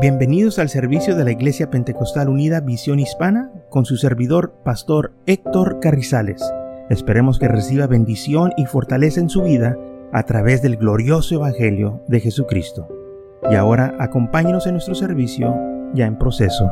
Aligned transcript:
Bienvenidos 0.00 0.60
al 0.60 0.68
servicio 0.68 1.16
de 1.16 1.24
la 1.24 1.32
Iglesia 1.32 1.70
Pentecostal 1.70 2.28
Unida 2.28 2.60
Visión 2.60 3.00
Hispana 3.00 3.50
con 3.68 3.84
su 3.84 3.96
servidor, 3.96 4.54
Pastor 4.64 5.12
Héctor 5.26 5.80
Carrizales. 5.80 6.40
Esperemos 6.88 7.40
que 7.40 7.48
reciba 7.48 7.88
bendición 7.88 8.52
y 8.56 8.66
fortaleza 8.66 9.18
en 9.18 9.28
su 9.28 9.42
vida 9.42 9.76
a 10.12 10.22
través 10.22 10.62
del 10.62 10.76
glorioso 10.76 11.34
Evangelio 11.34 12.00
de 12.06 12.20
Jesucristo. 12.20 12.86
Y 13.50 13.56
ahora 13.56 13.96
acompáñenos 13.98 14.68
en 14.68 14.74
nuestro 14.74 14.94
servicio 14.94 15.56
ya 15.94 16.06
en 16.06 16.16
proceso. 16.16 16.70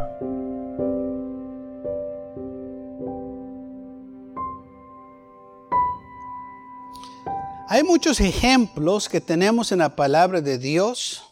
Hay 7.69 7.83
muchos 7.83 8.21
ejemplos 8.21 9.09
que 9.09 9.21
tenemos 9.21 9.73
en 9.73 9.81
la 9.81 9.97
palabra 9.97 10.41
de 10.41 10.59
Dios 10.59 11.26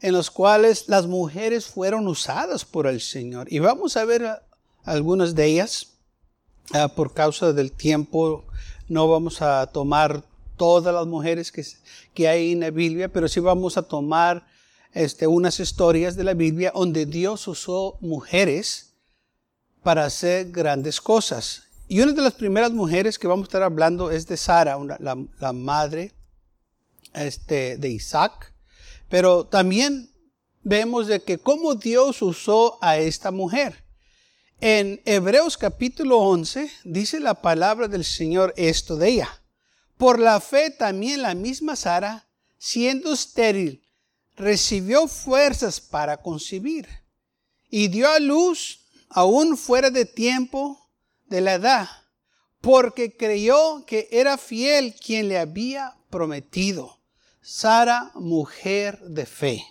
en 0.00 0.12
los 0.12 0.30
cuales 0.30 0.88
las 0.88 1.06
mujeres 1.06 1.66
fueron 1.66 2.06
usadas 2.08 2.64
por 2.64 2.86
el 2.86 3.00
Señor. 3.00 3.46
Y 3.52 3.58
vamos 3.58 3.96
a 3.96 4.04
ver 4.04 4.42
algunas 4.84 5.34
de 5.34 5.46
ellas. 5.46 5.88
Ah, 6.72 6.88
por 6.88 7.12
causa 7.12 7.52
del 7.52 7.72
tiempo, 7.72 8.44
no 8.88 9.08
vamos 9.08 9.42
a 9.42 9.66
tomar 9.66 10.22
todas 10.56 10.94
las 10.94 11.06
mujeres 11.06 11.50
que, 11.50 11.64
que 12.14 12.28
hay 12.28 12.52
en 12.52 12.60
la 12.60 12.70
Biblia, 12.70 13.08
pero 13.08 13.26
sí 13.28 13.40
vamos 13.40 13.76
a 13.76 13.82
tomar 13.82 14.46
este, 14.92 15.26
unas 15.26 15.60
historias 15.60 16.16
de 16.16 16.24
la 16.24 16.34
Biblia 16.34 16.72
donde 16.74 17.06
Dios 17.06 17.46
usó 17.48 17.98
mujeres 18.00 18.94
para 19.82 20.04
hacer 20.04 20.50
grandes 20.50 21.00
cosas. 21.00 21.64
Y 21.88 22.00
una 22.00 22.12
de 22.12 22.22
las 22.22 22.34
primeras 22.34 22.72
mujeres 22.72 23.18
que 23.18 23.26
vamos 23.26 23.44
a 23.44 23.48
estar 23.48 23.62
hablando 23.62 24.10
es 24.10 24.26
de 24.26 24.36
Sara, 24.36 24.78
la, 24.98 25.52
madre 25.52 26.12
este, 27.14 27.76
de 27.78 27.88
Isaac. 27.88 28.52
Pero 29.10 29.44
también 29.44 30.14
vemos 30.62 31.08
de 31.08 31.20
que 31.22 31.36
cómo 31.36 31.74
Dios 31.74 32.22
usó 32.22 32.78
a 32.80 32.96
esta 32.96 33.32
mujer. 33.32 33.84
En 34.60 35.02
Hebreos 35.04 35.58
capítulo 35.58 36.18
11 36.18 36.70
dice 36.84 37.18
la 37.18 37.42
palabra 37.42 37.88
del 37.88 38.04
Señor 38.04 38.54
esto 38.56 38.96
de 38.96 39.08
ella. 39.08 39.42
Por 39.96 40.20
la 40.20 40.40
fe 40.40 40.70
también 40.70 41.22
la 41.22 41.34
misma 41.34 41.74
Sara, 41.74 42.28
siendo 42.56 43.12
estéril, 43.12 43.82
recibió 44.36 45.08
fuerzas 45.08 45.80
para 45.80 46.18
concebir 46.18 46.88
y 47.68 47.88
dio 47.88 48.08
a 48.08 48.20
luz 48.20 48.80
aún 49.08 49.56
fuera 49.56 49.90
de 49.90 50.04
tiempo 50.04 50.88
de 51.26 51.40
la 51.40 51.54
edad, 51.54 51.88
porque 52.60 53.16
creyó 53.16 53.84
que 53.86 54.08
era 54.12 54.38
fiel 54.38 54.94
quien 54.94 55.28
le 55.28 55.38
había 55.38 55.96
prometido. 56.10 56.99
Sara, 57.40 58.10
mujer 58.14 59.00
de 59.00 59.26
fe. 59.26 59.64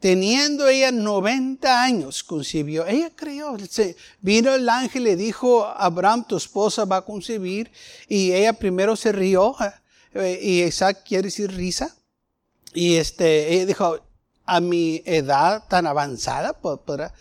Teniendo 0.00 0.68
ella 0.68 0.92
90 0.92 1.82
años, 1.82 2.22
concibió. 2.22 2.86
Ella 2.86 3.10
creyó. 3.14 3.56
Vino 4.20 4.54
el 4.54 4.68
ángel 4.68 5.02
y 5.02 5.04
le 5.06 5.16
dijo, 5.16 5.66
Abraham, 5.66 6.26
tu 6.28 6.36
esposa 6.36 6.84
va 6.84 6.98
a 6.98 7.04
concebir. 7.04 7.70
Y 8.08 8.32
ella 8.32 8.52
primero 8.52 8.94
se 8.94 9.12
rió. 9.12 9.56
Eh, 10.14 10.38
y 10.42 10.62
Isaac 10.62 11.02
quiere 11.06 11.24
decir 11.24 11.50
risa. 11.50 11.96
Y 12.74 12.96
este, 12.96 13.54
ella 13.54 13.66
dijo, 13.66 14.00
a 14.44 14.60
mi 14.60 15.02
edad 15.06 15.64
tan 15.68 15.86
avanzada, 15.86 16.52
¿podrá, 16.52 17.12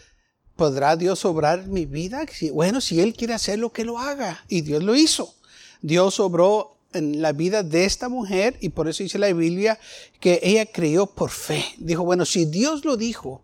¿podrá 0.55 0.95
Dios 0.95 1.25
obrar 1.25 1.65
mi 1.67 1.85
vida? 1.85 2.25
Bueno, 2.53 2.81
si 2.81 3.01
Él 3.01 3.13
quiere 3.13 3.33
hacerlo, 3.33 3.71
que 3.71 3.85
lo 3.85 3.97
haga. 3.97 4.43
Y 4.47 4.61
Dios 4.61 4.83
lo 4.83 4.95
hizo. 4.95 5.33
Dios 5.81 6.19
obró 6.19 6.74
en 6.95 7.21
la 7.21 7.31
vida 7.31 7.63
de 7.63 7.85
esta 7.85 8.09
mujer 8.09 8.57
y 8.61 8.69
por 8.69 8.87
eso 8.87 9.03
dice 9.03 9.19
la 9.19 9.31
Biblia 9.31 9.79
que 10.19 10.39
ella 10.41 10.65
creyó 10.65 11.05
por 11.05 11.29
fe. 11.29 11.63
Dijo, 11.77 12.03
bueno, 12.03 12.25
si 12.25 12.45
Dios 12.45 12.85
lo 12.85 12.97
dijo, 12.97 13.43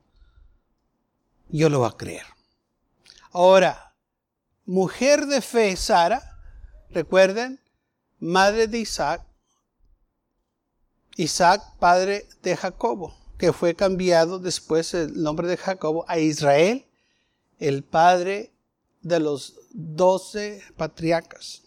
yo 1.50 1.70
lo 1.70 1.80
voy 1.80 1.90
a 1.90 1.98
creer. 1.98 2.26
Ahora, 3.32 3.94
mujer 4.66 5.26
de 5.28 5.42
fe, 5.42 5.76
Sara, 5.76 6.40
recuerden, 6.90 7.60
madre 8.20 8.68
de 8.68 8.80
Isaac, 8.80 9.24
Isaac, 11.18 11.62
padre 11.80 12.28
de 12.42 12.56
Jacobo, 12.56 13.16
que 13.38 13.54
fue 13.54 13.76
cambiado 13.76 14.40
después 14.40 14.94
el 14.94 15.22
nombre 15.22 15.48
de 15.48 15.58
Jacobo 15.58 16.06
a 16.08 16.20
Israel, 16.20 16.86
el 17.60 17.84
padre 17.84 18.52
de 19.02 19.20
los 19.20 19.56
doce 19.74 20.64
patriarcas. 20.78 21.61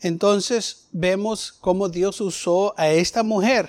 Entonces 0.00 0.88
vemos 0.92 1.52
cómo 1.52 1.88
Dios 1.88 2.20
usó 2.20 2.74
a 2.78 2.88
esta 2.88 3.22
mujer. 3.22 3.68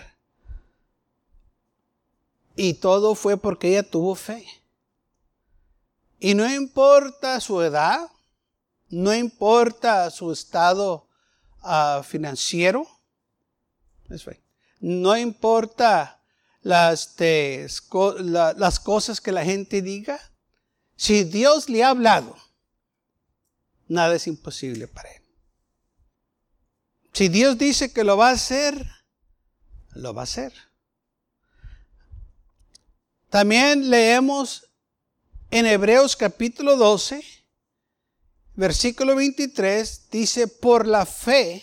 Y 2.55 2.75
todo 2.75 3.15
fue 3.15 3.37
porque 3.37 3.69
ella 3.69 3.89
tuvo 3.89 4.15
fe. 4.15 4.45
Y 6.19 6.35
no 6.35 6.47
importa 6.53 7.39
su 7.39 7.61
edad, 7.61 8.09
no 8.89 9.13
importa 9.13 10.09
su 10.11 10.31
estado 10.31 11.07
uh, 11.63 12.03
financiero, 12.03 12.85
no 14.79 15.15
importa 15.15 16.21
las, 16.61 17.15
las 18.27 18.79
cosas 18.79 19.21
que 19.21 19.31
la 19.31 19.45
gente 19.45 19.81
diga, 19.81 20.19
si 20.97 21.23
Dios 21.23 21.69
le 21.69 21.83
ha 21.83 21.89
hablado, 21.89 22.35
nada 23.87 24.15
es 24.15 24.27
imposible 24.27 24.87
para 24.87 25.11
él. 25.11 25.18
Si 27.19 27.27
Dios 27.27 27.57
dice 27.57 27.91
que 27.91 28.05
lo 28.05 28.15
va 28.15 28.29
a 28.29 28.35
hacer, 28.35 28.89
lo 29.91 30.13
va 30.13 30.21
a 30.21 30.23
hacer. 30.23 30.53
También 33.29 33.89
leemos 33.89 34.69
en 35.51 35.65
Hebreos 35.65 36.15
capítulo 36.15 36.77
12, 36.77 37.21
versículo 38.55 39.17
23, 39.17 40.09
dice, 40.09 40.47
por 40.47 40.87
la 40.87 41.05
fe, 41.05 41.61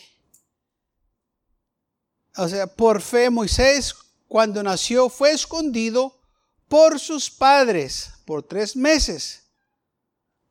o 2.37 2.47
sea, 2.49 2.66
por 2.66 3.00
fe 3.00 3.31
Moisés 3.31 3.95
cuando 4.28 4.62
nació 4.62 5.09
fue 5.09 5.33
escondido 5.33 6.21
por 6.69 7.00
sus 7.00 7.31
padres 7.31 8.11
por 8.27 8.43
tres 8.43 8.77
meses, 8.77 9.45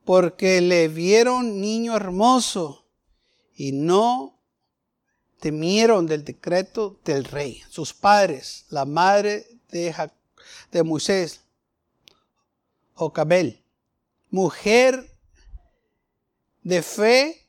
porque 0.03 0.61
le 0.61 0.87
vieron 0.87 1.61
niño 1.61 1.95
hermoso 1.95 2.87
y 3.53 3.71
no 3.71 4.34
temieron 5.45 6.07
del 6.07 6.25
decreto 6.25 6.99
del 7.05 7.23
rey. 7.23 7.61
Sus 7.69 7.93
padres, 7.93 8.65
la 8.71 8.83
madre 8.83 9.45
de, 9.69 9.93
de 10.71 10.81
Moisés, 10.81 11.41
Jocabel, 12.95 13.61
mujer 14.31 15.07
de 16.63 16.81
fe 16.81 17.47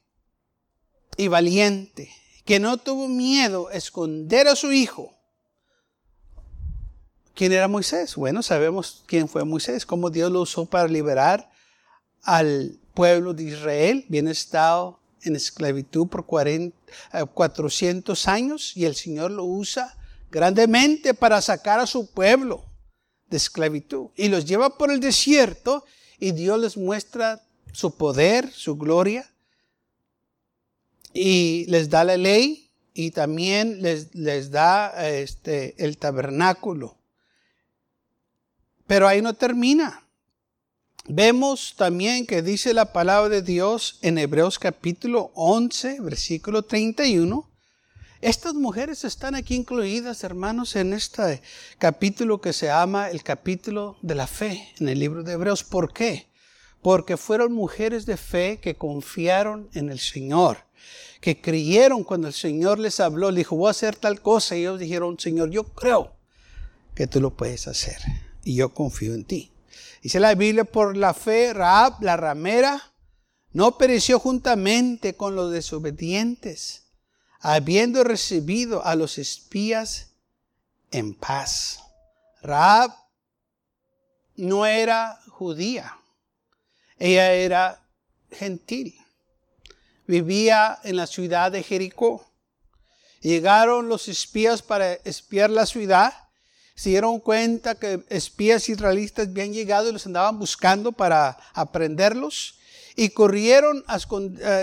y 1.17 1.29
valiente, 1.29 2.13
que 2.45 2.61
no 2.61 2.77
tuvo 2.77 3.09
miedo 3.09 3.69
a 3.69 3.73
esconder 3.73 4.47
a 4.47 4.57
su 4.57 4.73
hijo. 4.73 5.15
¿Quién 7.35 7.53
era 7.53 7.67
Moisés? 7.67 8.15
Bueno, 8.15 8.43
sabemos 8.43 9.05
quién 9.07 9.27
fue 9.27 9.43
Moisés, 9.47 9.87
cómo 9.87 10.11
Dios 10.11 10.31
lo 10.31 10.43
usó 10.43 10.67
para 10.67 10.87
liberar 10.87 11.51
al 12.25 12.79
pueblo 12.93 13.33
de 13.33 13.45
Israel, 13.45 14.05
bien 14.11 14.29
estado 14.29 15.01
en 15.27 15.37
esclavitud 15.37 16.09
por 16.09 16.27
400 16.27 18.27
eh, 18.27 18.31
años 18.31 18.77
y 18.77 18.85
el 18.85 18.95
Señor 18.95 19.31
lo 19.31 19.45
usa 19.45 19.97
grandemente 20.31 21.15
para 21.15 21.41
sacar 21.41 21.81
a 21.81 21.87
su 21.87 22.11
pueblo 22.11 22.65
de 23.29 23.37
esclavitud 23.37 24.09
y 24.17 24.29
los 24.29 24.45
lleva 24.45 24.77
por 24.77 24.91
el 24.91 25.01
desierto 25.01 25.85
y 26.19 26.33
Dios 26.33 26.61
les 26.61 26.77
muestra 26.77 27.43
su 27.73 27.97
poder, 27.97 28.51
su 28.53 28.77
gloria 28.77 29.31
y 31.13 31.67
les 31.67 31.91
da 31.91 32.05
la 32.05 32.17
ley 32.17 32.71
y 32.95 33.11
también 33.11 33.83
les, 33.83 34.15
les 34.15 34.51
da 34.51 35.09
este, 35.09 35.75
el 35.85 35.99
tabernáculo. 35.99 36.97
Pero 38.87 39.07
ahí 39.07 39.21
no 39.21 39.35
termina. 39.35 40.06
Vemos 41.09 41.75
también 41.77 42.27
que 42.27 42.43
dice 42.43 42.75
la 42.75 42.93
palabra 42.93 43.29
de 43.29 43.41
Dios 43.41 44.01
en 44.03 44.19
Hebreos 44.19 44.59
capítulo 44.59 45.31
11, 45.37 46.01
versículo 46.01 46.65
31. 46.65 47.49
Estas 48.21 48.55
mujeres 48.55 49.05
están 49.05 49.37
aquí 49.37 49.55
incluidas, 49.55 50.25
hermanos, 50.25 50.75
en 50.75 50.93
este 50.93 51.43
capítulo 51.79 52.41
que 52.41 52.53
se 52.53 52.67
llama 52.67 53.09
el 53.09 53.23
capítulo 53.23 53.97
de 54.03 54.17
la 54.17 54.27
fe 54.27 54.69
en 54.81 54.89
el 54.89 54.99
libro 54.99 55.23
de 55.23 55.35
Hebreos. 55.35 55.63
¿Por 55.63 55.93
qué? 55.93 56.27
Porque 56.83 57.17
fueron 57.17 57.53
mujeres 57.53 58.05
de 58.05 58.17
fe 58.17 58.59
que 58.61 58.75
confiaron 58.75 59.71
en 59.75 59.91
el 59.91 60.01
Señor, 60.01 60.65
que 61.21 61.41
creyeron 61.41 62.03
cuando 62.03 62.27
el 62.27 62.35
Señor 62.35 62.81
les 62.81 62.99
habló, 62.99 63.31
le 63.31 63.39
dijo, 63.39 63.55
voy 63.55 63.69
a 63.69 63.71
hacer 63.71 63.95
tal 63.95 64.21
cosa, 64.21 64.57
y 64.57 64.63
ellos 64.63 64.81
dijeron, 64.81 65.21
Señor, 65.21 65.51
yo 65.51 65.63
creo 65.63 66.17
que 66.97 67.07
tú 67.07 67.21
lo 67.21 67.37
puedes 67.37 67.69
hacer, 67.69 67.99
y 68.43 68.57
yo 68.57 68.75
confío 68.75 69.15
en 69.15 69.25
ti. 69.25 69.53
Dice 70.07 70.21
la 70.21 70.37
Biblia, 70.37 70.63
por 70.63 70.97
la 70.97 71.15
fe, 71.15 71.53
Raab, 71.53 72.01
la 72.01 72.17
ramera, 72.17 72.93
no 73.51 73.77
pereció 73.77 74.21
juntamente 74.21 75.17
con 75.17 75.35
los 75.35 75.51
desobedientes, 75.51 76.85
habiendo 77.41 78.05
recibido 78.05 78.87
a 78.87 78.95
los 78.95 79.19
espías 79.19 80.13
en 80.93 81.13
paz. 81.13 81.81
Raab 82.41 82.93
no 84.37 84.65
era 84.65 85.19
judía, 85.27 85.99
ella 86.99 87.33
era 87.33 87.85
gentil. 88.31 88.97
Vivía 90.07 90.79
en 90.85 90.99
la 90.99 91.09
ciudad 91.09 91.51
de 91.51 91.65
Jericó. 91.65 92.33
Llegaron 93.23 93.89
los 93.89 94.07
espías 94.07 94.63
para 94.63 94.93
espiar 94.93 95.51
la 95.51 95.67
ciudad. 95.67 96.26
Se 96.77 96.91
dieron 96.91 97.21
cuenta 97.21 97.75
que 97.75 98.05
espías 98.11 98.69
israelitas 98.69 99.29
habían 99.29 99.55
llegado 99.55 99.89
y 99.89 99.93
los 99.93 100.05
andaban 100.05 100.39
buscando 100.39 100.93
para 100.93 101.39
aprenderlos. 101.55 102.59
Y 102.95 103.11
corrieron 103.11 103.83
a 103.87 103.99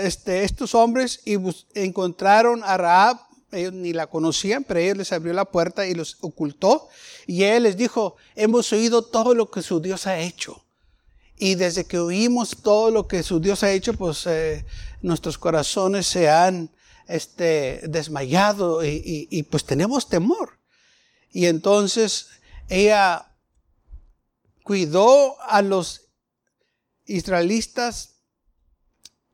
este, 0.02 0.44
estos 0.44 0.74
hombres 0.76 1.20
y 1.24 1.36
encontraron 1.74 2.62
a 2.64 2.76
Raab. 2.76 3.18
Ellos 3.50 3.72
ni 3.72 3.92
la 3.92 4.06
conocían, 4.06 4.64
pero 4.64 4.80
ellos 4.80 4.96
les 4.96 5.12
abrió 5.12 5.32
la 5.32 5.44
puerta 5.44 5.86
y 5.86 5.94
los 5.94 6.18
ocultó. 6.20 6.88
Y 7.26 7.42
él 7.42 7.64
les 7.64 7.76
dijo, 7.76 8.16
hemos 8.36 8.72
oído 8.72 9.02
todo 9.02 9.34
lo 9.34 9.50
que 9.50 9.62
su 9.62 9.80
Dios 9.80 10.06
ha 10.06 10.18
hecho. 10.18 10.64
Y 11.36 11.56
desde 11.56 11.84
que 11.84 11.98
oímos 11.98 12.56
todo 12.62 12.92
lo 12.92 13.08
que 13.08 13.24
su 13.24 13.40
Dios 13.40 13.64
ha 13.64 13.72
hecho, 13.72 13.92
pues 13.94 14.24
eh, 14.26 14.64
nuestros 15.02 15.36
corazones 15.36 16.06
se 16.06 16.28
han 16.28 16.70
este, 17.08 17.80
desmayado 17.88 18.84
y, 18.84 19.28
y 19.30 19.42
pues 19.44 19.64
tenemos 19.64 20.08
temor. 20.08 20.63
Y 21.34 21.46
entonces 21.46 22.28
ella 22.68 23.26
cuidó 24.62 25.36
a 25.42 25.62
los 25.62 26.02
israelitas 27.06 28.20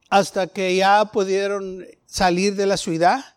hasta 0.08 0.47
que 0.47 0.75
ya 0.75 1.05
pudieron 1.05 1.87
salir 2.06 2.56
de 2.56 2.67
la 2.67 2.79
ciudad 2.79 3.37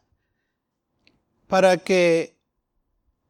para 1.48 1.76
que 1.76 2.40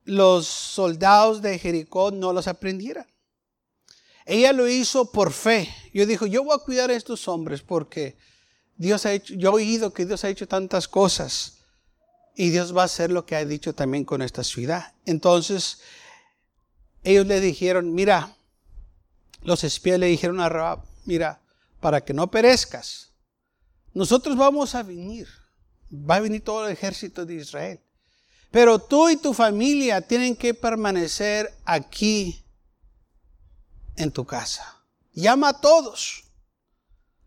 los 0.03 0.45
soldados 0.45 1.41
de 1.41 1.57
Jericó 1.57 2.11
no 2.11 2.31
los 2.31 2.47
aprendieran. 2.47 3.07
Ella 4.27 4.53
lo 4.53 4.69
hizo 4.69 5.11
por 5.11 5.33
fe. 5.33 5.67
Yo 5.95 6.05
dijo, 6.05 6.27
yo 6.27 6.43
voy 6.43 6.55
a 6.55 6.63
cuidar 6.63 6.91
a 6.91 6.95
estos 6.95 7.27
hombres 7.27 7.63
porque 7.63 8.17
Dios 8.77 9.07
ha 9.07 9.13
hecho, 9.13 9.33
yo 9.33 9.49
he 9.49 9.53
oído 9.53 9.93
que 9.93 10.05
Dios 10.05 10.23
ha 10.23 10.29
hecho 10.29 10.47
tantas 10.47 10.87
cosas 10.87 11.62
y 12.35 12.49
Dios 12.49 12.75
va 12.75 12.83
a 12.83 12.85
hacer 12.85 13.11
lo 13.11 13.25
que 13.25 13.35
ha 13.35 13.45
dicho 13.45 13.73
también 13.73 14.05
con 14.05 14.21
esta 14.21 14.43
ciudad. 14.43 14.93
Entonces, 15.05 15.79
ellos 17.03 17.25
le 17.27 17.39
dijeron, 17.39 17.93
mira, 17.93 18.35
los 19.43 19.63
espías 19.63 19.99
le 19.99 20.07
dijeron 20.07 20.39
a 20.39 20.49
Raab, 20.49 20.83
mira, 21.05 21.41
para 21.79 22.03
que 22.03 22.13
no 22.13 22.31
perezcas, 22.31 23.11
nosotros 23.93 24.35
vamos 24.37 24.73
a 24.73 24.83
venir, 24.83 25.27
va 25.91 26.15
a 26.15 26.21
venir 26.21 26.43
todo 26.43 26.65
el 26.65 26.71
ejército 26.71 27.25
de 27.25 27.35
Israel, 27.35 27.79
pero 28.51 28.79
tú 28.79 29.09
y 29.09 29.17
tu 29.17 29.33
familia 29.33 30.01
tienen 30.01 30.35
que 30.35 30.53
permanecer 30.53 31.53
aquí 31.65 32.43
en 33.95 34.11
tu 34.11 34.25
casa. 34.25 34.83
Llama 35.13 35.49
a 35.49 35.61
todos. 35.61 36.23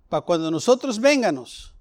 Para 0.09 0.23
cuando 0.23 0.51
nosotros 0.51 1.01
venganos, 1.01 1.76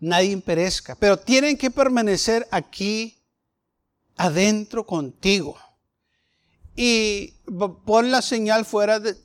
nadie 0.00 0.36
perezca. 0.38 0.96
Pero 0.96 1.18
tienen 1.18 1.56
que 1.56 1.70
permanecer 1.70 2.48
aquí 2.50 3.18
adentro 4.16 4.84
contigo. 4.84 5.56
Y 6.74 7.34
pon 7.84 8.10
la 8.10 8.22
señal 8.22 8.64
fuera 8.64 9.00
de, 9.00 9.16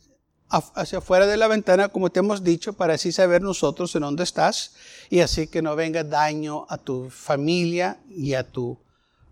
hacia 0.50 1.00
afuera 1.00 1.26
de 1.26 1.38
la 1.38 1.48
ventana, 1.48 1.90
como 1.90 2.10
te 2.10 2.20
hemos 2.20 2.44
dicho, 2.44 2.74
para 2.74 2.96
así 2.96 3.12
saber 3.12 3.42
nosotros 3.42 3.96
en 3.96 4.02
dónde 4.02 4.24
estás 4.24 4.74
y 5.10 5.20
así 5.20 5.48
que 5.48 5.62
no 5.62 5.76
venga 5.76 6.04
daño 6.04 6.66
a 6.70 6.78
tu 6.78 7.10
familia 7.10 8.00
y 8.10 8.34
a 8.34 8.44
tu 8.44 8.78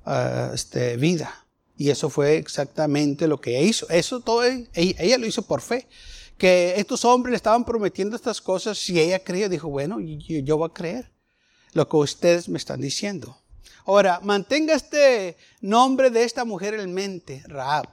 ah, 0.06 0.52
este, 0.54 0.98
vida. 0.98 1.46
Y 1.78 1.90
eso 1.90 2.10
fue 2.10 2.38
exactamente 2.38 3.28
lo 3.28 3.42
que 3.42 3.58
ella 3.58 3.68
hizo. 3.68 3.90
Eso 3.90 4.22
todo, 4.22 4.44
ella, 4.44 5.18
lo 5.18 5.26
hizo 5.26 5.42
por 5.42 5.62
fe. 5.62 5.88
Que 6.38 6.76
estos 6.78 7.04
hombres 7.04 7.32
le 7.32 7.38
estaban 7.38 7.66
prometiendo 7.66 8.16
estas 8.16 8.42
cosas. 8.42 8.78
Si 8.78 9.00
ella 9.00 9.24
creía, 9.24 9.50
dijo, 9.50 9.70
bueno, 9.70 10.00
yo 10.00 10.58
voy 10.58 10.70
a 10.70 10.74
creer 10.74 11.13
lo 11.74 11.88
que 11.88 11.98
ustedes 11.98 12.50
me 12.50 12.58
están 12.58 12.82
diciendo. 12.82 13.38
Ahora, 13.86 14.20
mantenga 14.24 14.74
este 14.74 15.36
nombre 15.62 16.10
de 16.10 16.24
esta 16.24 16.46
mujer 16.46 16.76
en 16.76 16.94
mente, 16.94 17.44
Raab. 17.48 17.88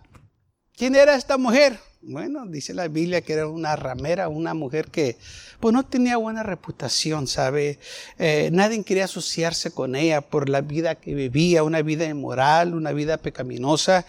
¿Quién 0.76 0.94
era 0.94 1.16
esta 1.16 1.36
mujer? 1.36 1.78
Bueno, 2.02 2.46
dice 2.46 2.72
la 2.72 2.88
Biblia 2.88 3.20
que 3.20 3.34
era 3.34 3.46
una 3.46 3.76
ramera, 3.76 4.30
una 4.30 4.54
mujer 4.54 4.86
que 4.86 5.18
pues 5.58 5.74
no 5.74 5.84
tenía 5.84 6.16
buena 6.16 6.42
reputación, 6.42 7.26
¿sabe? 7.26 7.78
Eh, 8.18 8.48
nadie 8.52 8.82
quería 8.82 9.04
asociarse 9.04 9.72
con 9.72 9.94
ella 9.94 10.22
por 10.22 10.48
la 10.48 10.62
vida 10.62 10.94
que 10.94 11.14
vivía, 11.14 11.62
una 11.62 11.82
vida 11.82 12.06
inmoral, 12.06 12.74
una 12.74 12.92
vida 12.92 13.18
pecaminosa. 13.18 14.06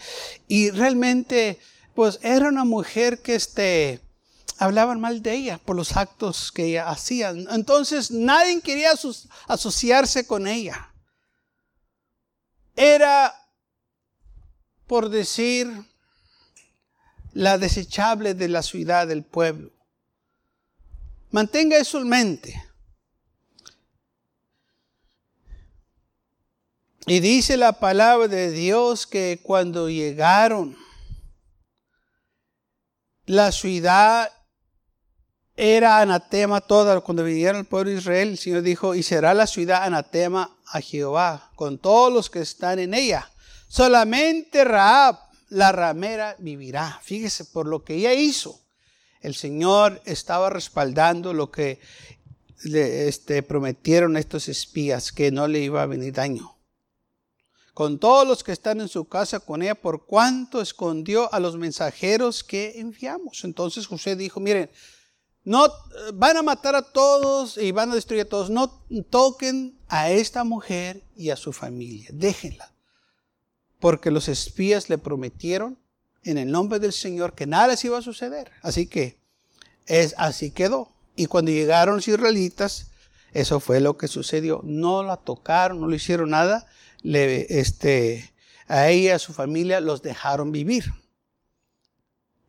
Y 0.48 0.70
realmente, 0.70 1.58
pues 1.94 2.18
era 2.22 2.48
una 2.48 2.64
mujer 2.64 3.18
que 3.20 3.34
este, 3.34 4.00
hablaban 4.58 5.00
mal 5.00 5.22
de 5.22 5.34
ella 5.34 5.58
por 5.58 5.76
los 5.76 5.96
actos 5.96 6.52
que 6.52 6.66
ella 6.66 6.88
hacía. 6.88 7.30
Entonces 7.30 8.10
nadie 8.10 8.60
quería 8.60 8.92
asociarse 9.48 10.26
con 10.26 10.46
ella. 10.46 10.92
Era, 12.76 13.34
por 14.86 15.08
decir, 15.08 15.68
la 17.32 17.58
desechable 17.58 18.34
de 18.34 18.48
la 18.48 18.62
ciudad, 18.62 19.06
del 19.06 19.24
pueblo. 19.24 19.72
Mantenga 21.30 21.78
eso 21.78 21.98
en 21.98 22.08
mente. 22.08 22.62
Y 27.06 27.20
dice 27.20 27.56
la 27.56 27.80
palabra 27.80 28.28
de 28.28 28.50
Dios 28.50 29.06
que 29.06 29.40
cuando 29.42 29.88
llegaron, 29.88 30.76
la 33.26 33.50
ciudad 33.50 34.30
era 35.62 36.00
anatema 36.00 36.60
toda. 36.60 37.00
Cuando 37.02 37.22
vinieron 37.22 37.60
el 37.60 37.66
pueblo 37.66 37.92
de 37.92 37.98
Israel, 37.98 38.30
el 38.30 38.38
Señor 38.38 38.62
dijo, 38.62 38.96
y 38.96 39.04
será 39.04 39.32
la 39.32 39.46
ciudad 39.46 39.84
anatema 39.84 40.56
a 40.66 40.80
Jehová, 40.80 41.52
con 41.54 41.78
todos 41.78 42.12
los 42.12 42.28
que 42.28 42.40
están 42.40 42.80
en 42.80 42.94
ella. 42.94 43.30
Solamente 43.68 44.64
Raab 44.64 45.18
la 45.50 45.70
ramera 45.70 46.34
vivirá. 46.40 46.98
Fíjese, 47.04 47.44
por 47.44 47.68
lo 47.68 47.84
que 47.84 47.94
ella 47.94 48.12
hizo, 48.12 48.60
el 49.20 49.36
Señor 49.36 50.02
estaba 50.04 50.50
respaldando 50.50 51.32
lo 51.32 51.52
que 51.52 51.78
le 52.64 53.06
este, 53.06 53.44
prometieron 53.44 54.16
estos 54.16 54.48
espías, 54.48 55.12
que 55.12 55.30
no 55.30 55.46
le 55.46 55.60
iba 55.60 55.80
a 55.80 55.86
venir 55.86 56.12
daño. 56.12 56.56
Con 57.72 58.00
todos 58.00 58.26
los 58.26 58.42
que 58.42 58.50
están 58.50 58.80
en 58.80 58.88
su 58.88 59.04
casa 59.04 59.38
con 59.38 59.62
ella, 59.62 59.76
por 59.76 60.06
cuanto 60.06 60.60
escondió 60.60 61.32
a 61.32 61.38
los 61.38 61.56
mensajeros 61.56 62.42
que 62.42 62.80
enviamos. 62.80 63.44
Entonces 63.44 63.86
José 63.86 64.16
dijo, 64.16 64.40
miren, 64.40 64.68
no 65.44 65.66
van 66.14 66.36
a 66.36 66.42
matar 66.42 66.76
a 66.76 66.82
todos 66.82 67.58
y 67.58 67.72
van 67.72 67.90
a 67.90 67.94
destruir 67.94 68.22
a 68.22 68.28
todos. 68.28 68.50
No 68.50 68.82
toquen 69.10 69.76
a 69.88 70.10
esta 70.10 70.44
mujer 70.44 71.02
y 71.16 71.30
a 71.30 71.36
su 71.36 71.52
familia. 71.52 72.08
Déjenla 72.12 72.72
porque 73.82 74.12
los 74.12 74.28
espías 74.28 74.88
le 74.88 74.96
prometieron 74.96 75.76
en 76.22 76.38
el 76.38 76.52
nombre 76.52 76.78
del 76.78 76.92
Señor 76.92 77.34
que 77.34 77.48
nada 77.48 77.66
les 77.66 77.84
iba 77.84 77.98
a 77.98 78.02
suceder. 78.02 78.52
Así 78.62 78.86
que 78.86 79.18
es 79.86 80.14
así 80.18 80.52
quedó. 80.52 80.92
Y 81.16 81.26
cuando 81.26 81.50
llegaron 81.50 81.96
los 81.96 82.06
israelitas, 82.06 82.92
eso 83.32 83.58
fue 83.58 83.80
lo 83.80 83.98
que 83.98 84.06
sucedió. 84.06 84.60
No 84.62 85.02
la 85.02 85.16
tocaron, 85.16 85.80
no 85.80 85.88
le 85.88 85.96
hicieron 85.96 86.30
nada. 86.30 86.68
Le, 87.02 87.58
este, 87.58 88.32
a 88.68 88.88
ella 88.88 89.02
y 89.02 89.08
a 89.08 89.18
su 89.18 89.32
familia 89.32 89.80
los 89.80 90.00
dejaron 90.00 90.52
vivir. 90.52 90.84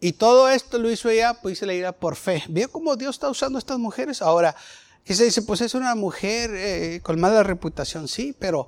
Y 0.03 0.13
todo 0.13 0.49
esto 0.49 0.77
lo 0.77 0.91
hizo 0.91 1.09
ella, 1.09 1.33
pues 1.41 1.59
se 1.59 1.65
le 1.65 1.75
irá 1.75 1.93
por 1.93 2.15
fe. 2.15 2.43
¿Ve 2.49 2.67
cómo 2.67 2.95
Dios 2.95 3.15
está 3.15 3.29
usando 3.29 3.57
a 3.57 3.59
estas 3.59 3.79
mujeres? 3.79 4.21
Ahora, 4.21 4.55
que 5.03 5.15
se 5.15 5.23
dice, 5.23 5.41
pues 5.43 5.61
es 5.61 5.73
una 5.73 5.95
mujer 5.95 6.51
eh, 6.53 6.99
con 7.01 7.19
mala 7.19 7.41
reputación, 7.43 8.07
sí, 8.07 8.35
pero 8.37 8.67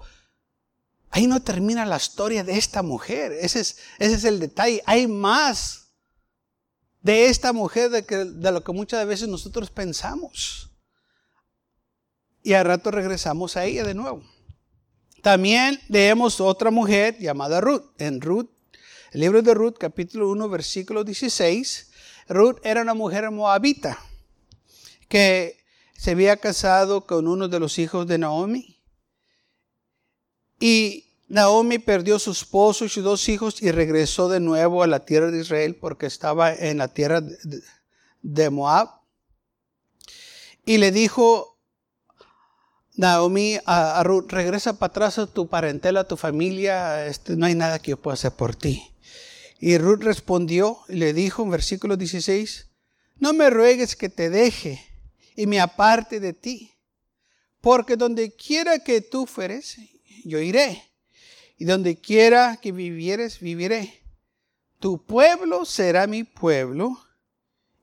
Ahí 1.15 1.27
no 1.27 1.42
termina 1.42 1.86
la 1.86 1.96
historia 1.96 2.44
de 2.44 2.58
esta 2.58 2.84
mujer. 2.84 3.32
Ese 3.32 3.62
es, 3.62 4.24
el 4.25 4.38
detalle. 4.38 4.84
Hay 4.86 5.08
más 5.08 5.94
de 7.01 7.27
esta 7.27 7.54
mujer 7.54 7.89
de, 7.89 8.01
de 8.01 8.51
lo 8.51 8.62
que 8.65 8.74
muchas 8.74 9.08
veces 9.08 9.30
nosotros 9.30 9.72
pensamos. 9.72 10.72
Y 12.44 12.51
al 12.51 12.65
rato 12.65 12.92
regresamos 12.92 13.56
a 13.56 13.63
ella 13.63 13.86
de 13.86 13.94
nuevo. 13.94 14.24
También 15.24 15.80
leemos 15.88 16.42
otra 16.42 16.70
mujer 16.70 17.18
llamada 17.18 17.62
Ruth. 17.62 17.94
En 17.98 18.20
Ruth, 18.20 18.50
el 19.16 19.22
libro 19.22 19.42
de 19.42 19.54
Ruth, 19.54 19.78
capítulo 19.80 20.30
1, 20.30 20.50
versículo 20.50 21.06
16, 21.06 21.90
Ruth 22.28 22.58
era 22.66 22.82
una 22.82 22.94
mujer 22.94 23.32
moabita 23.32 23.98
que 25.08 25.64
se 25.94 26.12
había 26.12 26.36
casado 26.36 27.06
con 27.08 27.30
uno 27.30 27.48
de 27.48 27.62
los 27.62 27.80
hijos 27.80 28.08
de 28.08 28.18
Naomi. 28.18 28.84
Y 30.60 31.06
Naomi 31.30 31.80
perdió 31.80 32.20
su 32.20 32.32
esposo 32.32 32.84
y 32.84 32.90
sus 32.90 33.06
dos 33.06 33.30
hijos 33.30 33.62
y 33.62 33.72
regresó 33.72 34.28
de 34.28 34.42
nuevo 34.42 34.84
a 34.84 34.88
la 34.88 35.06
tierra 35.06 35.32
de 35.32 35.40
Israel 35.40 35.78
porque 35.78 36.08
estaba 36.08 36.54
en 36.54 36.80
la 36.80 36.90
tierra 36.90 37.24
de 38.22 38.50
Moab. 38.50 39.00
Y 40.66 40.78
le 40.78 40.92
dijo 40.92 41.58
Naomi 42.98 43.60
a, 43.66 44.04
Ruth, 44.04 44.30
regresa 44.34 44.78
para 44.78 44.92
atrás 44.92 45.20
a 45.20 45.28
tu 45.28 45.48
parentela, 45.48 46.02
a 46.02 46.08
tu 46.08 46.18
familia, 46.18 47.08
este, 47.08 47.38
no 47.38 47.46
hay 47.46 47.56
nada 47.56 47.80
que 47.80 47.92
yo 47.92 47.98
pueda 47.98 48.16
hacer 48.16 48.34
por 48.34 48.58
ti. 48.58 48.92
Y 49.66 49.80
Ruth 49.80 50.04
respondió 50.04 50.78
y 50.88 50.94
le 50.98 51.12
dijo 51.12 51.42
en 51.42 51.50
versículo 51.50 51.98
16, 51.98 52.68
no 53.16 53.34
me 53.34 53.50
ruegues 53.50 53.96
que 53.96 54.10
te 54.10 54.30
deje 54.30 54.80
y 55.36 55.48
me 55.48 55.60
aparte 55.60 56.20
de 56.20 56.34
ti, 56.34 56.72
porque 57.62 57.96
donde 57.96 58.36
quiera 58.36 58.78
que 58.78 59.02
tú 59.02 59.26
fueres, 59.26 59.78
yo 60.24 60.40
iré, 60.40 60.84
y 61.58 61.66
donde 61.66 62.00
quiera 62.00 62.58
que 62.62 62.72
vivieres, 62.72 63.40
viviré. 63.40 64.04
Tu 64.80 65.04
pueblo 65.04 65.66
será 65.66 66.06
mi 66.06 66.24
pueblo, 66.24 67.00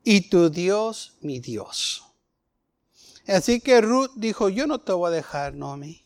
y 0.05 0.29
tu 0.29 0.49
Dios 0.49 1.17
mi 1.19 1.41
Dios. 1.41 2.05
Así 3.27 3.59
que 3.59 3.81
Ruth 3.81 4.11
dijo, 4.15 4.47
yo 4.47 4.67
no 4.67 4.79
te 4.79 4.93
voy 4.93 5.09
a 5.09 5.15
dejar, 5.15 5.53
Noemi. 5.53 6.01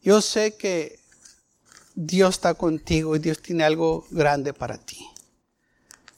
Yo 0.00 0.22
sé 0.22 0.56
que 0.56 1.03
Dios 1.94 2.34
está 2.34 2.54
contigo 2.54 3.14
y 3.14 3.20
Dios 3.20 3.40
tiene 3.40 3.64
algo 3.64 4.06
grande 4.10 4.52
para 4.52 4.78
ti. 4.78 5.06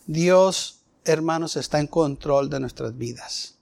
Dios, 0.06 0.80
hermanos, 1.04 1.56
está 1.56 1.80
en 1.80 1.87
control 1.87 2.49
de 2.49 2.61
nuestras 2.61 2.97
vidas. 2.97 3.54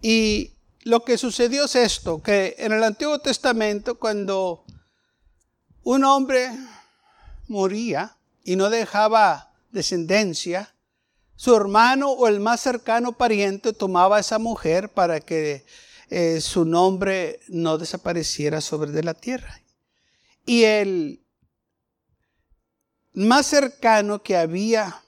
Y 0.00 0.52
lo 0.82 1.04
que 1.04 1.18
sucedió 1.18 1.64
es 1.64 1.74
esto, 1.74 2.22
que 2.22 2.54
en 2.58 2.72
el 2.72 2.84
Antiguo 2.84 3.18
Testamento, 3.18 3.98
cuando 3.98 4.64
un 5.82 6.04
hombre 6.04 6.50
moría 7.48 8.16
y 8.44 8.56
no 8.56 8.70
dejaba 8.70 9.52
descendencia, 9.72 10.74
su 11.36 11.56
hermano 11.56 12.10
o 12.10 12.28
el 12.28 12.38
más 12.38 12.60
cercano 12.60 13.12
pariente 13.12 13.72
tomaba 13.72 14.18
a 14.18 14.20
esa 14.20 14.38
mujer 14.38 14.90
para 14.90 15.20
que 15.20 15.64
eh, 16.10 16.40
su 16.40 16.64
nombre 16.64 17.40
no 17.48 17.78
desapareciera 17.78 18.60
sobre 18.60 18.90
de 18.90 19.02
la 19.02 19.14
tierra. 19.14 19.60
Y 20.50 20.64
el 20.64 21.24
más 23.12 23.46
cercano 23.46 24.20
que 24.20 24.36
había 24.36 25.00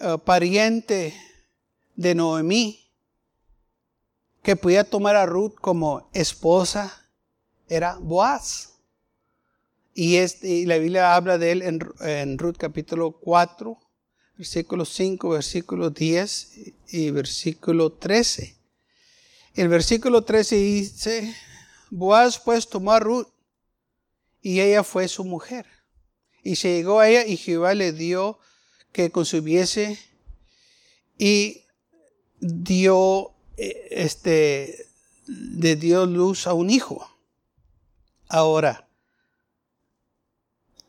eh, 0.00 0.16
pariente 0.24 1.14
de 1.94 2.16
Noemí 2.16 2.90
que 4.42 4.56
podía 4.56 4.82
tomar 4.82 5.14
a 5.14 5.26
Ruth 5.26 5.54
como 5.60 6.10
esposa 6.12 7.08
era 7.68 7.98
Boaz. 7.98 8.80
Y, 9.94 10.16
este, 10.16 10.66
la 10.66 10.78
Biblia 10.78 11.14
habla 11.14 11.38
de 11.38 11.52
él 11.52 11.62
en, 11.62 11.78
en 12.00 12.36
Ruth 12.36 12.56
capítulo 12.58 13.12
4, 13.20 13.78
versículo 14.36 14.84
5, 14.84 15.28
versículo 15.28 15.90
10 15.90 16.72
y 16.88 17.10
versículo 17.12 17.92
13. 17.92 18.56
El 19.54 19.68
versículo 19.68 20.24
13 20.24 20.56
dice, 20.56 21.32
Boaz 21.90 22.40
pues 22.40 22.68
tomó 22.68 22.90
a 22.90 22.98
Ruth 22.98 23.28
y 24.48 24.62
ella 24.62 24.82
fue 24.82 25.08
su 25.08 25.24
mujer. 25.24 25.66
Y 26.42 26.56
se 26.56 26.74
llegó 26.74 27.00
a 27.00 27.08
ella 27.10 27.26
y 27.26 27.36
Jehová 27.36 27.74
le 27.74 27.92
dio 27.92 28.38
que 28.92 29.10
consumiese 29.10 29.98
y 31.18 31.66
dio, 32.40 33.34
eh, 33.58 33.88
este, 33.90 34.86
le 35.26 35.76
dio 35.76 36.06
luz 36.06 36.46
a 36.46 36.54
un 36.54 36.70
hijo. 36.70 37.14
Ahora, 38.26 38.88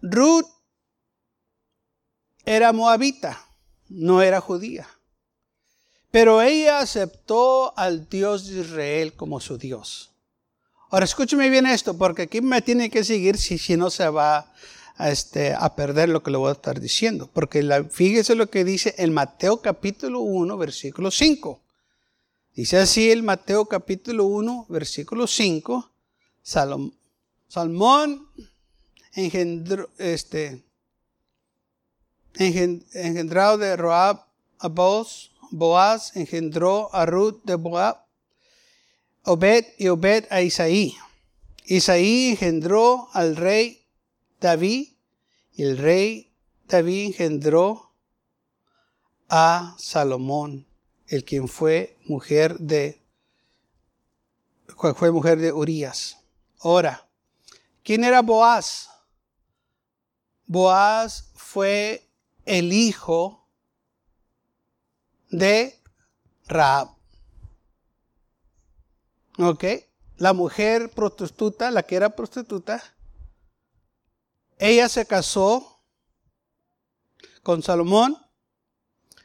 Ruth 0.01 0.47
era 2.45 2.71
moabita, 2.71 3.45
no 3.89 4.21
era 4.21 4.39
judía. 4.39 4.87
Pero 6.11 6.41
ella 6.41 6.79
aceptó 6.79 7.77
al 7.77 8.07
Dios 8.07 8.47
de 8.47 8.61
Israel 8.61 9.17
como 9.17 9.41
su 9.41 9.57
Dios. 9.57 10.08
Ahora 10.89 11.05
escúcheme 11.05 11.49
bien 11.49 11.65
esto, 11.65 11.97
porque 11.97 12.23
aquí 12.23 12.41
me 12.41 12.61
tiene 12.61 12.89
que 12.89 13.03
seguir 13.03 13.37
si, 13.37 13.57
si 13.57 13.77
no 13.77 13.89
se 13.89 14.09
va 14.09 14.51
a, 14.97 15.09
este, 15.11 15.53
a 15.53 15.75
perder 15.75 16.09
lo 16.09 16.23
que 16.23 16.31
le 16.31 16.37
voy 16.37 16.49
a 16.49 16.53
estar 16.53 16.79
diciendo. 16.79 17.29
Porque 17.31 17.61
fíjese 17.91 18.35
lo 18.35 18.49
que 18.49 18.63
dice 18.63 18.95
en 18.97 19.13
Mateo 19.13 19.61
capítulo 19.61 20.21
1, 20.21 20.57
versículo 20.57 21.11
5. 21.11 21.61
Dice 22.55 22.77
así 22.77 23.11
el 23.11 23.23
Mateo 23.23 23.65
capítulo 23.65 24.25
1, 24.25 24.65
versículo 24.67 25.27
5. 25.27 25.91
Salmón 27.47 28.27
engendró, 29.13 29.89
este, 29.97 30.63
engendrado 32.33 33.57
de 33.57 33.75
Roab 33.75 34.25
a 34.59 34.67
Boaz 35.51 36.15
engendró 36.15 36.93
a 36.93 37.05
Ruth 37.05 37.41
de 37.43 37.55
Boab, 37.55 38.05
Obed 39.31 39.75
y 39.77 39.89
Obed 39.89 40.25
a 40.31 40.41
Isaí. 40.41 40.97
Isaí 41.65 42.31
engendró 42.31 43.09
al 43.13 43.35
rey 43.35 43.85
David 44.39 44.87
y 45.53 45.61
el 45.61 45.77
rey 45.77 46.33
David 46.65 47.09
engendró 47.09 47.93
a 49.27 49.75
Salomón, 49.77 50.65
el 51.05 51.23
quien 51.25 51.47
fue 51.47 51.95
mujer 52.05 52.57
de 52.57 53.03
fue 54.95 55.11
mujer 55.11 55.37
de 55.37 55.53
Urias. 55.53 56.17
Ahora, 56.61 57.07
¿quién 57.83 58.03
era 58.03 58.23
Boaz? 58.23 58.89
Boaz 60.47 61.29
fue 61.35 62.09
el 62.45 62.73
hijo 62.73 63.47
de 65.29 65.79
Raab. 66.47 66.98
¿Ok? 69.39 69.63
La 70.17 70.33
mujer 70.33 70.91
prostituta, 70.91 71.71
la 71.71 71.83
que 71.83 71.95
era 71.95 72.09
prostituta, 72.09 72.83
ella 74.57 74.89
se 74.89 75.05
casó 75.05 75.81
con 77.41 77.63
Salomón 77.63 78.17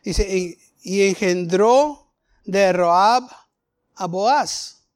y, 0.04 1.02
engendró 1.02 2.14
de 2.44 2.72
Raab 2.72 3.28
a 3.96 4.06
Boaz. 4.06 4.86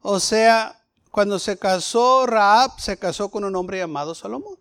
O 0.00 0.20
sea, 0.20 0.84
cuando 1.10 1.38
se 1.38 1.58
casó 1.58 2.26
Raab, 2.26 2.78
se 2.78 2.98
casó 2.98 3.30
con 3.30 3.44
un 3.44 3.56
hombre 3.56 3.78
llamado 3.78 4.14
Salomón. 4.14 4.58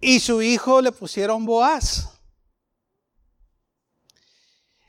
Y 0.00 0.20
su 0.20 0.40
hijo 0.40 0.80
le 0.80 0.92
pusieron 0.92 1.44
Boaz. 1.44 2.18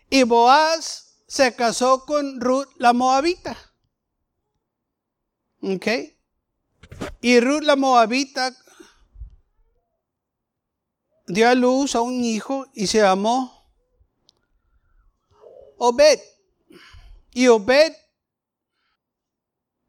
Y 0.10 0.24
Boaz 0.24 1.11
se 1.32 1.56
casó 1.56 2.06
con 2.06 2.42
Ruth 2.42 2.68
la 2.76 2.92
Moabita. 2.92 3.56
¿Ok? 5.62 5.88
Y 7.22 7.40
Ruth 7.40 7.64
la 7.64 7.78
Moabita 7.78 8.54
dio 11.28 11.48
a 11.48 11.56
luz 11.56 11.96
a 11.96 12.02
un 12.02 12.22
hijo 12.22 12.66
y 12.74 12.88
se 12.88 12.98
llamó 12.98 13.66
Obed. 15.78 16.20
Y 17.32 17.48
Obed 17.48 17.94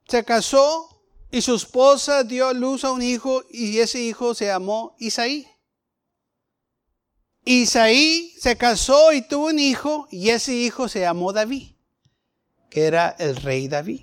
se 0.06 0.24
casó 0.24 1.04
y 1.32 1.42
su 1.42 1.56
esposa 1.56 2.22
dio 2.22 2.46
a 2.46 2.52
luz 2.52 2.84
a 2.84 2.92
un 2.92 3.02
hijo 3.02 3.42
y 3.50 3.80
ese 3.80 3.98
hijo 3.98 4.36
se 4.36 4.46
llamó 4.46 4.94
Isaí. 5.00 5.51
Isaí 7.44 8.34
se 8.38 8.56
casó 8.56 9.12
y 9.12 9.22
tuvo 9.22 9.46
un 9.46 9.58
hijo 9.58 10.06
y 10.10 10.30
ese 10.30 10.54
hijo 10.54 10.88
se 10.88 11.00
llamó 11.00 11.32
David, 11.32 11.74
que 12.70 12.84
era 12.86 13.10
el 13.18 13.36
rey 13.36 13.68
David. 13.68 14.02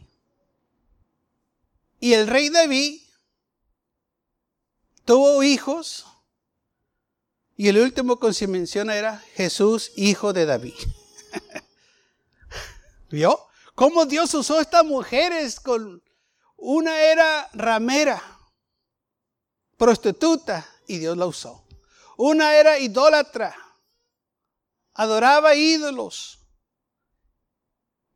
Y 2.00 2.14
el 2.14 2.28
rey 2.28 2.50
David 2.50 3.02
tuvo 5.06 5.44
hijos 5.44 6.06
y 7.56 7.68
el 7.68 7.78
último 7.78 8.20
que 8.20 8.34
se 8.34 8.48
menciona 8.48 8.96
era 8.96 9.20
Jesús, 9.36 9.92
hijo 9.96 10.32
de 10.34 10.46
David. 10.46 10.76
¿Vio? 13.10 13.48
¿Cómo 13.76 14.06
Dios 14.06 14.34
usó 14.34 14.60
estas 14.60 14.86
mujeres 14.86 15.60
con 15.60 16.02
una 16.62 17.02
era 17.02 17.50
ramera, 17.54 18.22
prostituta, 19.78 20.70
y 20.88 20.98
Dios 20.98 21.18
la 21.18 21.26
usó. 21.26 21.66
Una 22.22 22.54
era 22.56 22.78
idólatra, 22.78 23.56
adoraba 24.94 25.56
ídolos, 25.56 26.38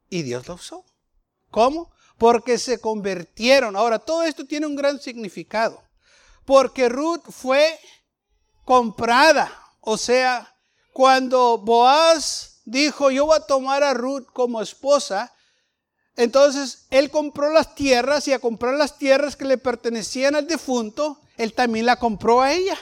y 0.09 0.23
Dios 0.23 0.45
la 0.45 0.55
usó. 0.55 0.83
¿Cómo? 1.51 1.89
Porque 2.17 2.57
se 2.57 2.81
convirtieron. 2.81 3.77
Ahora, 3.77 3.99
todo 3.99 4.23
esto 4.23 4.45
tiene 4.45 4.67
un 4.67 4.75
gran 4.75 4.99
significado. 4.99 5.81
Porque 6.43 6.89
Ruth 6.89 7.21
fue 7.29 7.79
comprada. 8.65 9.49
O 9.79 9.95
sea, 9.95 10.53
cuando 10.91 11.57
Boaz 11.59 12.59
dijo, 12.65 13.09
yo 13.09 13.27
voy 13.27 13.37
a 13.37 13.47
tomar 13.47 13.83
a 13.83 13.93
Ruth 13.93 14.25
como 14.33 14.61
esposa, 14.61 15.33
entonces 16.17 16.87
él 16.89 17.09
compró 17.09 17.53
las 17.53 17.73
tierras 17.73 18.27
y 18.27 18.33
a 18.33 18.39
comprar 18.39 18.73
las 18.73 18.97
tierras 18.97 19.37
que 19.37 19.45
le 19.45 19.57
pertenecían 19.57 20.35
al 20.35 20.45
difunto, 20.45 21.21
él 21.37 21.53
también 21.53 21.85
la 21.85 21.95
compró 21.95 22.41
a 22.41 22.51
ella. 22.51 22.77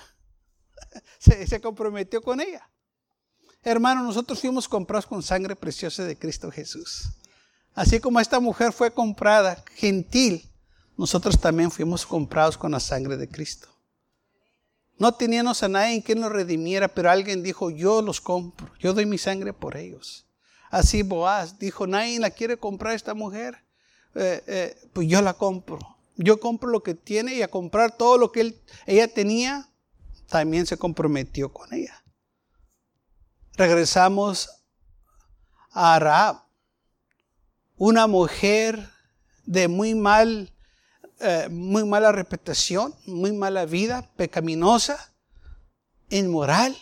Se, 1.19 1.62
comprometió 1.62 2.21
con 2.21 2.41
ella. 2.41 2.69
Hermano, 3.63 4.03
nosotros 4.03 4.39
fuimos 4.39 4.67
comprados 4.67 5.05
con 5.05 5.21
sangre 5.21 5.55
preciosa 5.55 6.03
de 6.03 6.17
Cristo 6.17 6.51
Jesús. 6.51 7.10
Así 7.74 8.00
como 8.00 8.19
esta 8.19 8.39
mujer 8.39 8.74
fue 8.74 8.91
comprada, 8.91 9.63
gentil, 9.75 10.50
nosotros 10.98 11.39
también 11.39 11.71
fuimos 11.71 12.05
comprados 12.05 12.57
con 12.57 12.71
la 12.71 12.79
sangre 12.79 13.17
de 13.17 13.29
Cristo. 13.29 13.67
No 14.98 15.13
teníamos 15.13 15.63
a 15.63 15.67
nadie 15.67 16.03
quien 16.03 16.21
los 16.21 16.31
redimiera, 16.31 16.88
pero 16.88 17.10
alguien 17.10 17.43
dijo, 17.43 17.71
yo 17.71 18.01
los 18.01 18.19
compro, 18.21 18.71
yo 18.79 18.93
doy 18.93 19.05
mi 19.05 19.17
sangre 19.17 19.53
por 19.53 19.77
ellos. 19.77 20.27
Así 20.69 21.01
Boaz 21.01 21.57
dijo, 21.57 21.88
nadie 21.88 22.19
la 22.19 22.29
quiere 22.29 22.57
comprar 22.57 22.93
esta 22.93 23.13
mujer, 23.13 23.63
eh, 24.15 24.43
eh, 24.48 24.89
pues 24.93 25.07
yo 25.07 25.21
la 25.21 25.33
compro. 25.33 25.79
Yo 26.17 26.39
compro 26.39 26.69
lo 26.69 26.83
que 26.83 26.93
tiene 26.93 27.36
y 27.36 27.41
a 27.41 27.48
comprar 27.48 27.98
todo 27.98 28.17
lo 28.17 28.31
que 28.31 28.55
ella 28.86 29.07
tenía, 29.07 29.71
también 30.31 30.65
se 30.65 30.77
comprometió 30.77 31.51
con 31.51 31.73
ella. 31.73 32.03
Regresamos 33.57 34.50
a 35.71 36.00
Raab, 36.00 36.43
una 37.75 38.07
mujer 38.07 38.89
de 39.45 39.67
muy 39.67 39.93
mal, 39.93 40.53
eh, 41.19 41.50
muy 41.51 41.83
mala 41.83 42.13
reputación, 42.13 42.95
muy 43.05 43.33
mala 43.33 43.65
vida, 43.65 44.09
pecaminosa, 44.15 45.13
inmoral, 46.09 46.77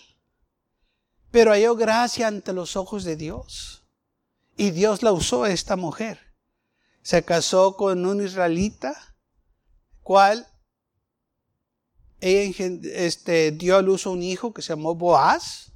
pero 1.31 1.51
halló 1.51 1.75
gracia 1.75 2.27
ante 2.27 2.53
los 2.53 2.75
ojos 2.75 3.03
de 3.03 3.15
Dios. 3.15 3.83
Y 4.57 4.69
Dios 4.69 5.01
la 5.01 5.11
usó 5.11 5.45
a 5.45 5.49
esta 5.49 5.75
mujer. 5.75 6.19
Se 7.01 7.23
casó 7.23 7.75
con 7.75 8.05
un 8.05 8.23
israelita, 8.23 9.15
cual 10.03 10.47
ella 12.21 12.79
este, 12.93 13.51
dio 13.51 13.77
a 13.77 13.81
luz 13.81 14.05
a 14.05 14.09
un 14.09 14.21
hijo 14.21 14.53
que 14.53 14.61
se 14.61 14.69
llamó 14.69 14.95
Boaz. 14.95 15.71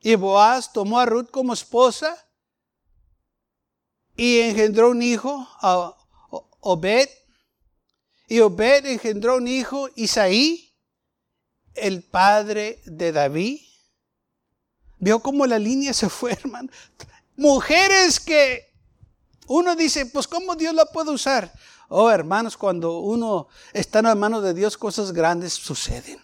Y 0.00 0.14
Boaz 0.16 0.72
tomó 0.72 0.98
a 0.98 1.06
Ruth 1.06 1.30
como 1.30 1.54
esposa 1.54 2.14
y 4.16 4.40
engendró 4.40 4.90
un 4.90 5.02
hijo, 5.02 5.48
a 5.60 5.96
Obed. 6.60 7.08
Y 8.28 8.40
Obed 8.40 8.86
engendró 8.86 9.36
un 9.36 9.48
hijo, 9.48 9.88
Isaí, 9.96 10.74
el 11.74 12.02
padre 12.02 12.80
de 12.84 13.12
David. 13.12 13.60
Vio 14.98 15.20
cómo 15.20 15.46
la 15.46 15.58
línea 15.58 15.92
se 15.92 16.08
fue. 16.08 16.38
Mujeres 17.36 18.20
que 18.20 18.72
uno 19.46 19.74
dice, 19.74 20.06
pues 20.06 20.26
¿cómo 20.26 20.54
Dios 20.54 20.74
la 20.74 20.86
puede 20.86 21.10
usar? 21.10 21.52
Oh, 21.96 22.10
hermanos, 22.10 22.56
cuando 22.56 22.98
uno 22.98 23.46
está 23.72 24.00
en 24.00 24.06
las 24.06 24.16
manos 24.16 24.42
de 24.42 24.52
Dios, 24.52 24.76
cosas 24.76 25.12
grandes 25.12 25.52
suceden. 25.52 26.18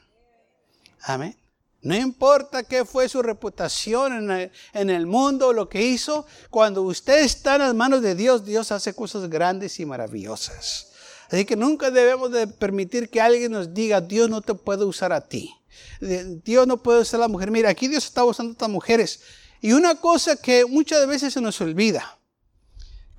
Amén. 1.02 1.38
No 1.80 1.94
importa 1.94 2.64
qué 2.64 2.84
fue 2.84 3.08
su 3.08 3.22
reputación 3.22 4.32
en 4.74 4.90
el, 4.90 5.06
mundo, 5.06 5.52
lo 5.52 5.68
que 5.68 5.80
hizo, 5.80 6.26
cuando 6.50 6.82
usted 6.82 7.20
está 7.20 7.54
en 7.54 7.60
las 7.60 7.74
manos 7.76 8.02
de 8.02 8.16
Dios, 8.16 8.44
Dios 8.44 8.72
hace 8.72 8.94
cosas 8.94 9.30
grandes 9.30 9.78
y 9.78 9.86
maravillosas. 9.86 10.88
Así 11.30 11.44
que 11.44 11.54
nunca 11.54 11.92
debemos 11.92 12.32
de 12.32 12.48
permitir 12.48 13.08
que 13.08 13.20
alguien 13.20 13.52
nos 13.52 13.72
diga, 13.72 14.00
Dios 14.00 14.28
no 14.28 14.42
te 14.42 14.54
puede 14.54 14.84
usar 14.84 15.12
a 15.12 15.20
ti. 15.20 15.54
Dios 16.00 16.66
no 16.66 16.82
puede 16.82 17.02
usar 17.02 17.20
a 17.20 17.22
la 17.22 17.28
mujer. 17.28 17.52
Mira, 17.52 17.70
aquí 17.70 17.86
Dios 17.86 18.06
está 18.06 18.24
usando 18.24 18.50
a 18.50 18.54
estas 18.54 18.68
mujeres. 18.68 19.20
Y 19.60 19.70
una 19.70 19.94
cosa 19.94 20.34
que 20.34 20.64
muchas 20.64 21.06
veces 21.06 21.32
se 21.32 21.40
nos 21.40 21.60
olvida, 21.60 22.18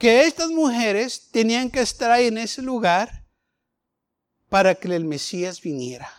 que 0.01 0.23
estas 0.25 0.49
mujeres 0.49 1.29
tenían 1.29 1.69
que 1.69 1.79
estar 1.79 2.09
ahí 2.09 2.25
en 2.25 2.39
ese 2.39 2.63
lugar 2.63 3.23
para 4.49 4.73
que 4.73 4.87
el 4.87 5.05
Mesías 5.05 5.61
viniera. 5.61 6.11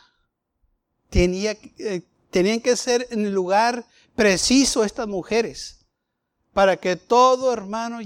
Tenía, 1.10 1.56
eh, 1.78 2.02
Tenían 2.30 2.60
que 2.60 2.76
ser 2.76 3.08
en 3.10 3.26
el 3.26 3.34
lugar 3.34 3.84
preciso 4.14 4.84
estas 4.84 5.08
mujeres 5.08 5.84
para 6.52 6.76
que 6.76 6.94
todo 6.94 7.52
hermano 7.52 7.98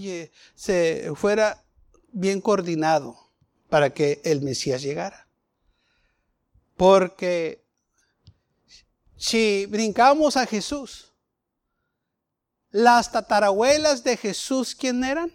se 0.54 1.12
fuera 1.14 1.62
bien 2.10 2.40
coordinado 2.40 3.30
para 3.68 3.90
que 3.90 4.22
el 4.24 4.40
Mesías 4.40 4.80
llegara. 4.80 5.28
Porque 6.78 7.62
si 9.18 9.66
brincamos 9.66 10.38
a 10.38 10.46
Jesús, 10.46 11.12
las 12.70 13.12
tatarabuelas 13.12 14.02
de 14.02 14.16
Jesús, 14.16 14.74
¿quién 14.74 15.04
eran? 15.04 15.30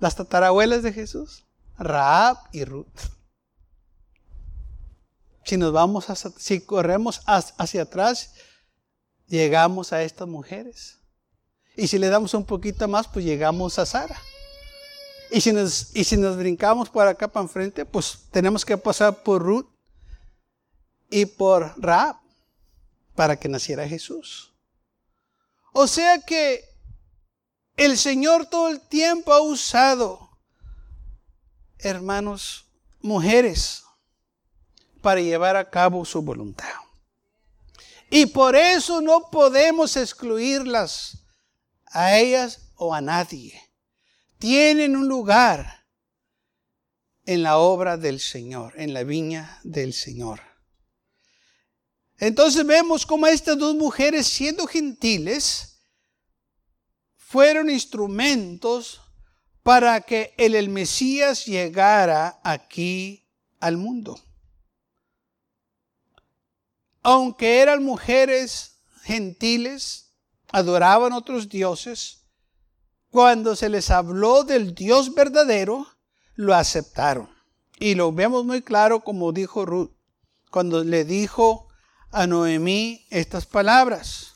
Las 0.00 0.16
tatarabuelas 0.16 0.82
de 0.82 0.92
Jesús, 0.92 1.44
Raab 1.78 2.38
y 2.52 2.64
Ruth. 2.64 2.86
Si 5.44 5.56
nos 5.56 5.72
vamos, 5.72 6.06
si 6.38 6.60
corremos 6.60 7.22
hacia 7.26 7.82
atrás, 7.82 8.34
llegamos 9.26 9.92
a 9.92 10.02
estas 10.02 10.26
mujeres. 10.26 10.98
Y 11.76 11.86
si 11.86 11.98
le 11.98 12.08
damos 12.08 12.34
un 12.34 12.44
poquito 12.44 12.88
más, 12.88 13.08
pues 13.08 13.24
llegamos 13.24 13.78
a 13.78 13.86
Sara. 13.86 14.18
Y 15.30 15.40
si 15.40 15.52
nos, 15.52 15.94
y 15.94 16.04
si 16.04 16.16
nos 16.16 16.36
brincamos 16.36 16.88
por 16.88 17.06
acá 17.06 17.28
para 17.28 17.44
enfrente, 17.44 17.84
pues 17.84 18.18
tenemos 18.30 18.64
que 18.64 18.76
pasar 18.76 19.22
por 19.22 19.42
Ruth 19.42 19.68
y 21.08 21.26
por 21.26 21.74
Raab 21.80 22.16
para 23.14 23.36
que 23.36 23.48
naciera 23.48 23.86
Jesús. 23.86 24.52
O 25.72 25.86
sea 25.86 26.20
que 26.20 26.69
el 27.80 27.96
Señor 27.96 28.44
todo 28.44 28.68
el 28.68 28.78
tiempo 28.78 29.32
ha 29.32 29.40
usado, 29.40 30.38
hermanos, 31.78 32.66
mujeres 33.00 33.82
para 35.00 35.22
llevar 35.22 35.56
a 35.56 35.70
cabo 35.70 36.04
su 36.04 36.20
voluntad. 36.20 36.68
Y 38.10 38.26
por 38.26 38.54
eso 38.54 39.00
no 39.00 39.30
podemos 39.30 39.96
excluirlas 39.96 41.24
a 41.86 42.18
ellas 42.18 42.70
o 42.74 42.92
a 42.92 43.00
nadie. 43.00 43.58
Tienen 44.38 44.94
un 44.94 45.08
lugar 45.08 45.86
en 47.24 47.42
la 47.42 47.56
obra 47.56 47.96
del 47.96 48.20
Señor, 48.20 48.74
en 48.76 48.92
la 48.92 49.04
viña 49.04 49.58
del 49.62 49.94
Señor. 49.94 50.42
Entonces 52.18 52.66
vemos 52.66 53.06
cómo 53.06 53.26
estas 53.26 53.56
dos 53.56 53.74
mujeres, 53.74 54.26
siendo 54.26 54.66
gentiles, 54.66 55.69
fueron 57.30 57.70
instrumentos 57.70 59.00
para 59.62 60.00
que 60.00 60.34
el 60.36 60.68
Mesías 60.68 61.46
llegara 61.46 62.40
aquí 62.42 63.26
al 63.60 63.76
mundo 63.76 64.20
aunque 67.02 67.60
eran 67.60 67.82
mujeres 67.82 68.82
gentiles, 69.02 70.12
adoraban 70.52 71.12
otros 71.12 71.48
dioses, 71.48 72.24
cuando 73.10 73.56
se 73.56 73.68
les 73.68 73.90
habló 73.90 74.44
del 74.44 74.74
Dios 74.74 75.14
verdadero, 75.14 75.86
lo 76.34 76.54
aceptaron. 76.54 77.28
Y 77.78 77.94
lo 77.94 78.12
vemos 78.12 78.44
muy 78.44 78.62
claro 78.62 79.00
como 79.00 79.32
dijo 79.32 79.64
Ruth, 79.64 79.92
cuando 80.50 80.84
le 80.84 81.04
dijo 81.04 81.68
a 82.10 82.26
Noemí 82.26 83.06
estas 83.10 83.46
palabras. 83.46 84.29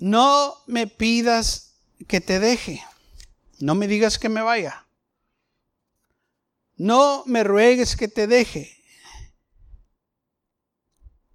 No 0.00 0.56
me 0.66 0.88
pidas 0.88 1.76
que 2.08 2.20
te 2.20 2.40
deje, 2.40 2.82
no 3.60 3.76
me 3.76 3.86
digas 3.86 4.18
que 4.18 4.28
me 4.28 4.42
vaya. 4.42 4.84
No 6.76 7.22
me 7.26 7.44
ruegues 7.44 7.94
que 7.94 8.08
te 8.08 8.26
deje, 8.26 8.80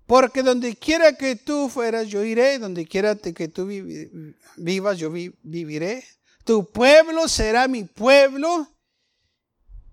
porque 0.05 0.43
donde 0.43 0.75
quiera 0.75 1.17
que 1.17 1.35
tú 1.35 1.69
fueras, 1.69 2.07
yo 2.07 2.23
iré. 2.23 2.59
Donde 2.59 2.85
quiera 2.85 3.15
que 3.15 3.47
tú 3.47 3.67
vivas, 4.57 4.97
yo 4.97 5.11
viviré. 5.11 6.05
Tu 6.43 6.69
pueblo 6.71 7.27
será 7.27 7.67
mi 7.67 7.83
pueblo 7.83 8.67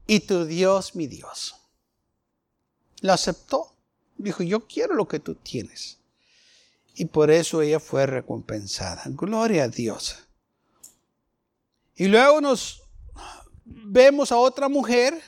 y 0.07 0.21
tu 0.21 0.45
Dios 0.45 0.95
mi 0.95 1.07
Dios. 1.07 1.55
Lo 3.01 3.13
aceptó. 3.13 3.75
Dijo, 4.19 4.43
yo 4.43 4.67
quiero 4.67 4.95
lo 4.95 5.09
que 5.09 5.19
tú 5.19 5.35
tienes. 5.35 5.99
Y 6.95 7.07
por 7.07 7.31
eso 7.31 7.63
ella 7.63 7.81
fue 7.81 8.07
recompensada. 8.07 9.03
Gloria 9.07 9.65
a 9.65 9.69
Dios. 9.69 10.19
Y 11.97 12.09
luego 12.09 12.41
nos 12.41 12.83
vemos 13.65 14.33
a 14.33 14.37
otra 14.37 14.69
mujer. 14.69 15.21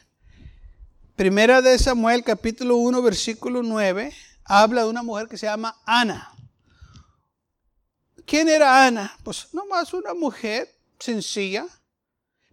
Primera 1.16 1.62
de 1.62 1.79
Samuel 1.79 2.24
capítulo 2.24 2.77
1 2.77 3.00
versículo 3.03 3.62
9 3.62 4.12
habla 4.44 4.83
de 4.83 4.88
una 4.88 5.03
mujer 5.03 5.29
que 5.29 5.38
se 5.38 5.46
llama 5.46 5.81
Ana. 5.87 6.35
¿Quién 8.27 8.48
era 8.48 8.87
Ana? 8.87 9.16
Pues 9.22 9.48
nomás 9.53 9.92
una 9.92 10.14
mujer 10.14 10.68
sencilla, 10.98 11.66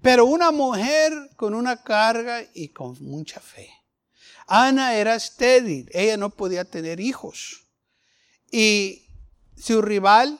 pero 0.02 0.26
una 0.26 0.52
mujer 0.52 1.12
con 1.36 1.54
una 1.54 1.82
carga 1.82 2.43
y 2.54 2.69
con 2.69 2.97
mucha 3.02 3.39
fe. 3.39 3.69
Ana 4.47 4.95
era 4.95 5.15
estéril, 5.15 5.89
ella 5.93 6.17
no 6.17 6.30
podía 6.30 6.65
tener 6.65 7.00
hijos. 7.00 7.67
Y 8.52 9.08
su 9.58 9.82
rival 9.82 10.40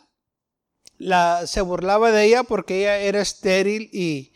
la, 0.97 1.47
se 1.47 1.62
burlaba 1.62 2.12
de 2.12 2.26
ella 2.26 2.43
porque 2.43 2.80
ella 2.80 2.97
era 2.97 3.21
estéril 3.21 3.89
y 3.91 4.34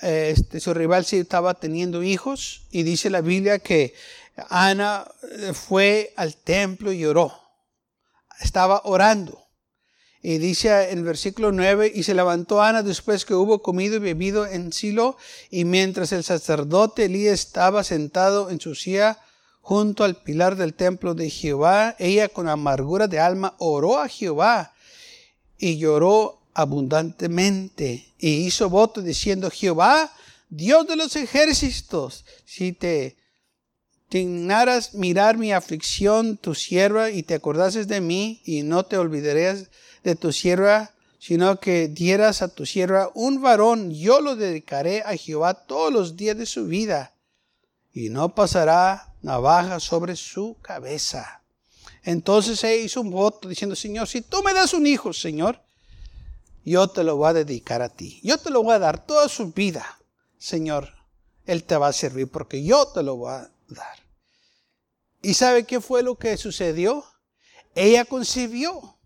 eh, 0.00 0.34
este, 0.36 0.60
su 0.60 0.74
rival 0.74 1.04
sí 1.04 1.18
estaba 1.18 1.54
teniendo 1.54 2.02
hijos. 2.02 2.66
Y 2.70 2.82
dice 2.82 3.10
la 3.10 3.20
Biblia 3.20 3.58
que 3.58 3.94
Ana 4.48 5.06
eh, 5.30 5.52
fue 5.52 6.12
al 6.16 6.36
templo 6.36 6.92
y 6.92 7.04
oró. 7.04 7.32
Estaba 8.40 8.82
orando. 8.84 9.44
Y 10.20 10.38
dice 10.38 10.90
en 10.90 10.98
el 10.98 11.04
versículo 11.04 11.52
9, 11.52 11.92
y 11.94 12.02
se 12.02 12.14
levantó 12.14 12.60
Ana 12.60 12.82
después 12.82 13.24
que 13.24 13.34
hubo 13.34 13.62
comido 13.62 13.96
y 13.96 14.00
bebido 14.00 14.46
en 14.46 14.72
Silo, 14.72 15.16
y 15.48 15.64
mientras 15.64 16.10
el 16.10 16.24
sacerdote 16.24 17.04
Elías 17.04 17.40
estaba 17.40 17.84
sentado 17.84 18.50
en 18.50 18.60
su 18.60 18.74
silla 18.74 19.20
junto 19.68 20.02
al 20.02 20.16
pilar 20.16 20.56
del 20.56 20.72
templo 20.72 21.12
de 21.12 21.28
Jehová, 21.28 21.94
ella 21.98 22.30
con 22.30 22.48
amargura 22.48 23.06
de 23.06 23.20
alma 23.20 23.54
oró 23.58 23.98
a 23.98 24.08
Jehová 24.08 24.72
y 25.58 25.76
lloró 25.76 26.40
abundantemente 26.54 28.14
y 28.18 28.46
hizo 28.46 28.70
voto 28.70 29.02
diciendo, 29.02 29.50
Jehová, 29.50 30.10
Dios 30.48 30.86
de 30.86 30.96
los 30.96 31.16
ejércitos, 31.16 32.24
si 32.46 32.72
te 32.72 33.18
dignaras 34.08 34.94
mirar 34.94 35.36
mi 35.36 35.52
aflicción, 35.52 36.38
tu 36.38 36.54
sierva, 36.54 37.10
y 37.10 37.22
te 37.22 37.34
acordases 37.34 37.88
de 37.88 38.00
mí, 38.00 38.40
y 38.46 38.62
no 38.62 38.86
te 38.86 38.96
olvidarías 38.96 39.66
de 40.02 40.16
tu 40.16 40.32
sierva, 40.32 40.94
sino 41.18 41.60
que 41.60 41.88
dieras 41.88 42.40
a 42.40 42.48
tu 42.48 42.64
sierva 42.64 43.10
un 43.12 43.42
varón, 43.42 43.90
yo 43.90 44.22
lo 44.22 44.34
dedicaré 44.34 45.02
a 45.02 45.14
Jehová 45.14 45.52
todos 45.52 45.92
los 45.92 46.16
días 46.16 46.38
de 46.38 46.46
su 46.46 46.64
vida, 46.64 47.12
y 47.92 48.08
no 48.08 48.34
pasará 48.34 49.07
navaja 49.22 49.80
sobre 49.80 50.16
su 50.16 50.56
cabeza. 50.62 51.42
Entonces 52.02 52.62
ella 52.64 52.84
hizo 52.84 53.00
un 53.00 53.10
voto 53.10 53.48
diciendo, 53.48 53.76
Señor, 53.76 54.08
si 54.08 54.22
tú 54.22 54.42
me 54.42 54.54
das 54.54 54.72
un 54.72 54.86
hijo, 54.86 55.12
Señor, 55.12 55.62
yo 56.64 56.88
te 56.88 57.02
lo 57.02 57.16
voy 57.16 57.30
a 57.30 57.32
dedicar 57.34 57.82
a 57.82 57.88
ti. 57.88 58.20
Yo 58.22 58.38
te 58.38 58.50
lo 58.50 58.62
voy 58.62 58.74
a 58.74 58.78
dar 58.78 59.04
toda 59.04 59.28
su 59.28 59.52
vida, 59.52 60.00
Señor. 60.38 60.92
Él 61.46 61.64
te 61.64 61.76
va 61.76 61.88
a 61.88 61.92
servir 61.92 62.30
porque 62.30 62.62
yo 62.62 62.88
te 62.88 63.02
lo 63.02 63.16
voy 63.16 63.32
a 63.32 63.50
dar. 63.68 63.98
¿Y 65.22 65.34
sabe 65.34 65.64
qué 65.64 65.80
fue 65.80 66.02
lo 66.02 66.16
que 66.16 66.36
sucedió? 66.36 67.04
Ella 67.74 68.04
concibió. 68.04 68.98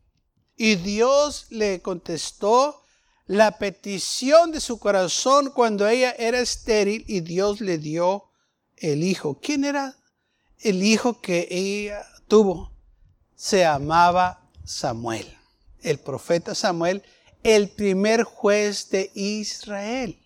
Y 0.57 0.77
Dios 0.77 1.47
le 1.51 1.81
contestó 1.81 2.83
la 3.27 3.59
petición 3.59 4.53
de 4.53 4.61
su 4.61 4.79
corazón 4.79 5.51
cuando 5.51 5.89
ella 5.89 6.13
era 6.19 6.41
estéril 6.41 7.05
y 7.09 7.21
Dios 7.21 7.61
le 7.61 7.79
dio 7.79 8.29
el 8.77 9.03
hijo. 9.03 9.41
¿Quién 9.41 9.65
era 9.65 9.97
el 10.63 10.83
hijo 10.83 11.21
que 11.21 11.49
ella 11.51 12.05
tuvo? 12.29 12.73
Se 13.35 13.61
llamaba 13.61 14.49
Samuel, 14.65 15.27
el 15.83 15.99
profeta 15.99 16.55
Samuel, 16.55 17.03
el 17.43 17.69
primer 17.69 18.23
juez 18.23 18.89
de 18.91 19.11
Israel, 19.15 20.19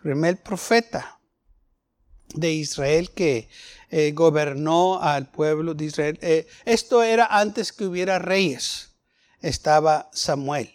primer 0.00 0.42
profeta 0.42 1.18
de 2.34 2.52
Israel 2.52 3.10
que 3.10 3.48
eh, 3.90 4.12
gobernó 4.12 5.00
al 5.02 5.30
pueblo 5.30 5.74
de 5.74 5.84
Israel. 5.86 6.18
Eh, 6.22 6.46
esto 6.64 7.02
era 7.02 7.26
antes 7.26 7.72
que 7.72 7.84
hubiera 7.84 8.18
reyes 8.18 8.92
estaba 9.42 10.08
Samuel. 10.12 10.72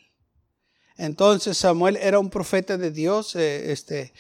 Entonces 0.98 1.58
Samuel 1.58 1.98
era 1.98 2.20
un 2.20 2.30
profeta 2.30 2.78
de 2.78 2.92
Dios 2.92 3.36
eh, 3.36 3.72
este, 3.72 4.14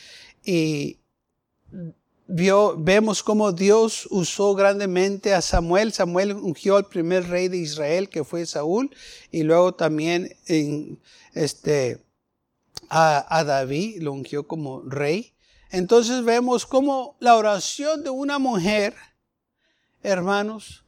y 0.43 1.00
vemos 2.27 3.23
cómo 3.23 3.51
Dios 3.51 4.07
usó 4.11 4.53
grandemente 4.53 5.33
a 5.33 5.41
Samuel. 5.41 5.93
Samuel 5.93 6.33
ungió 6.33 6.75
al 6.75 6.85
primer 6.85 7.27
rey 7.27 7.47
de 7.47 7.57
Israel 7.57 8.09
que 8.09 8.23
fue 8.23 8.45
Saúl 8.45 8.93
y 9.31 9.43
luego 9.43 9.73
también 9.73 10.35
en, 10.47 10.99
este, 11.33 12.03
a, 12.89 13.37
a 13.37 13.43
David 13.43 14.01
lo 14.01 14.11
ungió 14.11 14.47
como 14.47 14.81
rey. 14.81 15.33
Entonces 15.71 16.23
vemos 16.23 16.65
cómo 16.65 17.17
la 17.19 17.35
oración 17.35 18.03
de 18.03 18.09
una 18.09 18.39
mujer, 18.39 18.95
hermanos, 20.01 20.83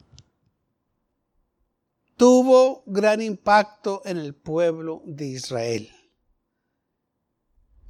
tuvo 2.16 2.84
gran 2.86 3.22
impacto 3.22 4.02
en 4.04 4.18
el 4.18 4.36
pueblo 4.36 5.02
de 5.06 5.28
Israel. 5.28 5.90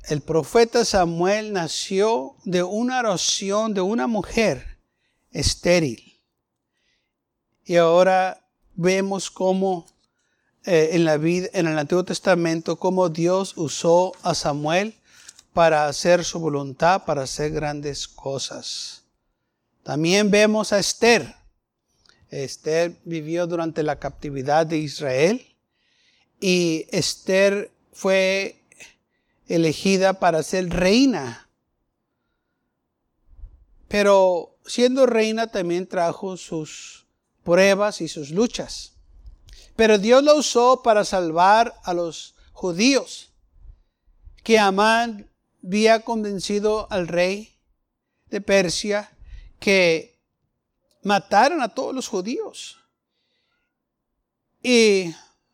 El 0.10 0.22
profeta 0.22 0.84
Samuel 0.86 1.54
nació 1.54 2.36
de 2.44 2.64
una 2.64 3.00
oración 3.00 3.74
de 3.74 3.82
una 3.82 4.08
mujer 4.08 4.80
estéril. 5.32 6.20
Y 7.64 7.76
ahora 7.76 8.46
vemos 8.74 9.30
cómo 9.30 9.86
eh, 10.66 10.90
en 10.94 11.06
la 11.06 11.18
vida, 11.18 11.50
en 11.54 11.68
el 11.68 11.78
Antiguo 11.78 12.04
Testamento, 12.04 12.78
cómo 12.78 13.10
Dios 13.10 13.54
usó 13.56 14.14
a 14.24 14.34
Samuel 14.34 14.96
para 15.54 15.88
hacer 15.88 16.26
su 16.26 16.40
voluntad, 16.40 17.06
para 17.06 17.24
hacer 17.24 17.52
grandes 17.52 18.08
cosas. 18.08 19.04
También 19.84 20.32
vemos 20.32 20.74
a 20.74 20.80
Esther 20.80 21.40
Esther 22.32 22.96
vivió 23.06 23.48
durante 23.48 23.84
la 23.84 23.98
captividad 23.98 24.66
de 24.66 24.78
Israel 24.78 25.46
y 26.40 26.86
Esther 26.92 27.72
fue 27.92 28.59
elegida 29.50 30.14
para 30.14 30.44
ser 30.44 30.70
reina. 30.70 31.50
Pero 33.90 34.56
siendo 34.66 35.06
reina 35.06 35.48
también 35.48 35.88
trajo 35.88 36.38
sus 36.38 37.08
pruebas 37.44 38.00
y 38.00 38.08
sus 38.08 38.30
luchas. 38.30 38.94
Pero 39.76 39.98
Dios 39.98 40.24
la 40.24 40.36
usó 40.36 40.84
para 40.84 41.04
salvar 41.04 41.74
a 41.84 41.94
los 41.94 42.36
judíos, 42.54 43.32
que 44.44 44.60
Amán 44.60 45.30
había 45.64 46.02
convencido 46.02 46.88
al 46.92 47.08
rey 47.08 47.58
de 48.28 48.42
Persia 48.42 49.12
que 49.60 50.20
mataron 51.04 51.62
a 51.62 51.70
todos 51.70 51.96
los 51.96 52.08
judíos. 52.08 52.78
Y 54.62 55.14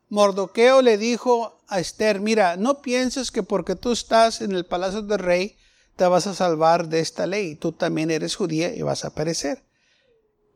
Mordoqueo 0.10 0.82
le 0.82 0.98
dijo 0.98 1.55
a 1.68 1.80
Esther, 1.80 2.20
mira, 2.20 2.58
no 2.58 2.82
pienses 2.82 3.32
que 3.32 3.44
porque 3.44 3.76
tú 3.76 3.92
estás 3.92 4.42
en 4.42 4.52
el 4.52 4.66
palacio 4.66 5.02
del 5.02 5.20
rey, 5.20 5.58
te 5.96 6.06
vas 6.06 6.28
a 6.28 6.34
salvar 6.34 6.90
de 6.90 7.00
esta 7.00 7.26
ley. 7.26 7.56
Tú 7.56 7.72
también 7.72 8.12
eres 8.12 8.36
judía 8.36 8.74
y 8.76 8.82
vas 8.82 9.06
a 9.06 9.14
perecer. 9.16 9.64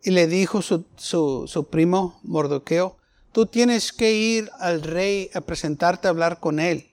Y 0.04 0.12
le 0.12 0.28
dijo 0.28 0.62
su, 0.62 0.86
su 0.98 1.67
primo 1.69 2.19
Mordoqueo, 2.24 2.98
tú 3.32 3.45
tienes 3.45 3.91
que 3.91 4.13
ir 4.13 4.50
al 4.60 4.82
rey 4.82 5.30
a 5.34 5.41
presentarte 5.41 6.08
a 6.08 6.12
hablar 6.12 6.39
con 6.39 6.60
él. 6.60 6.91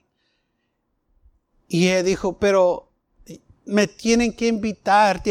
Y 1.67 1.87
él 1.87 2.05
dijo, 2.05 2.37
pero 2.37 2.87
me 3.65 3.87
tienen 3.87 4.33
que 4.33 4.47
invitar. 4.47 5.21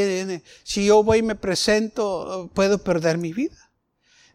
si 0.63 0.87
yo 0.87 1.03
voy 1.03 1.19
y 1.19 1.23
me 1.23 1.35
presento, 1.35 2.51
puedo 2.55 2.79
perder 2.79 3.19
mi 3.19 3.33
vida. 3.33 3.66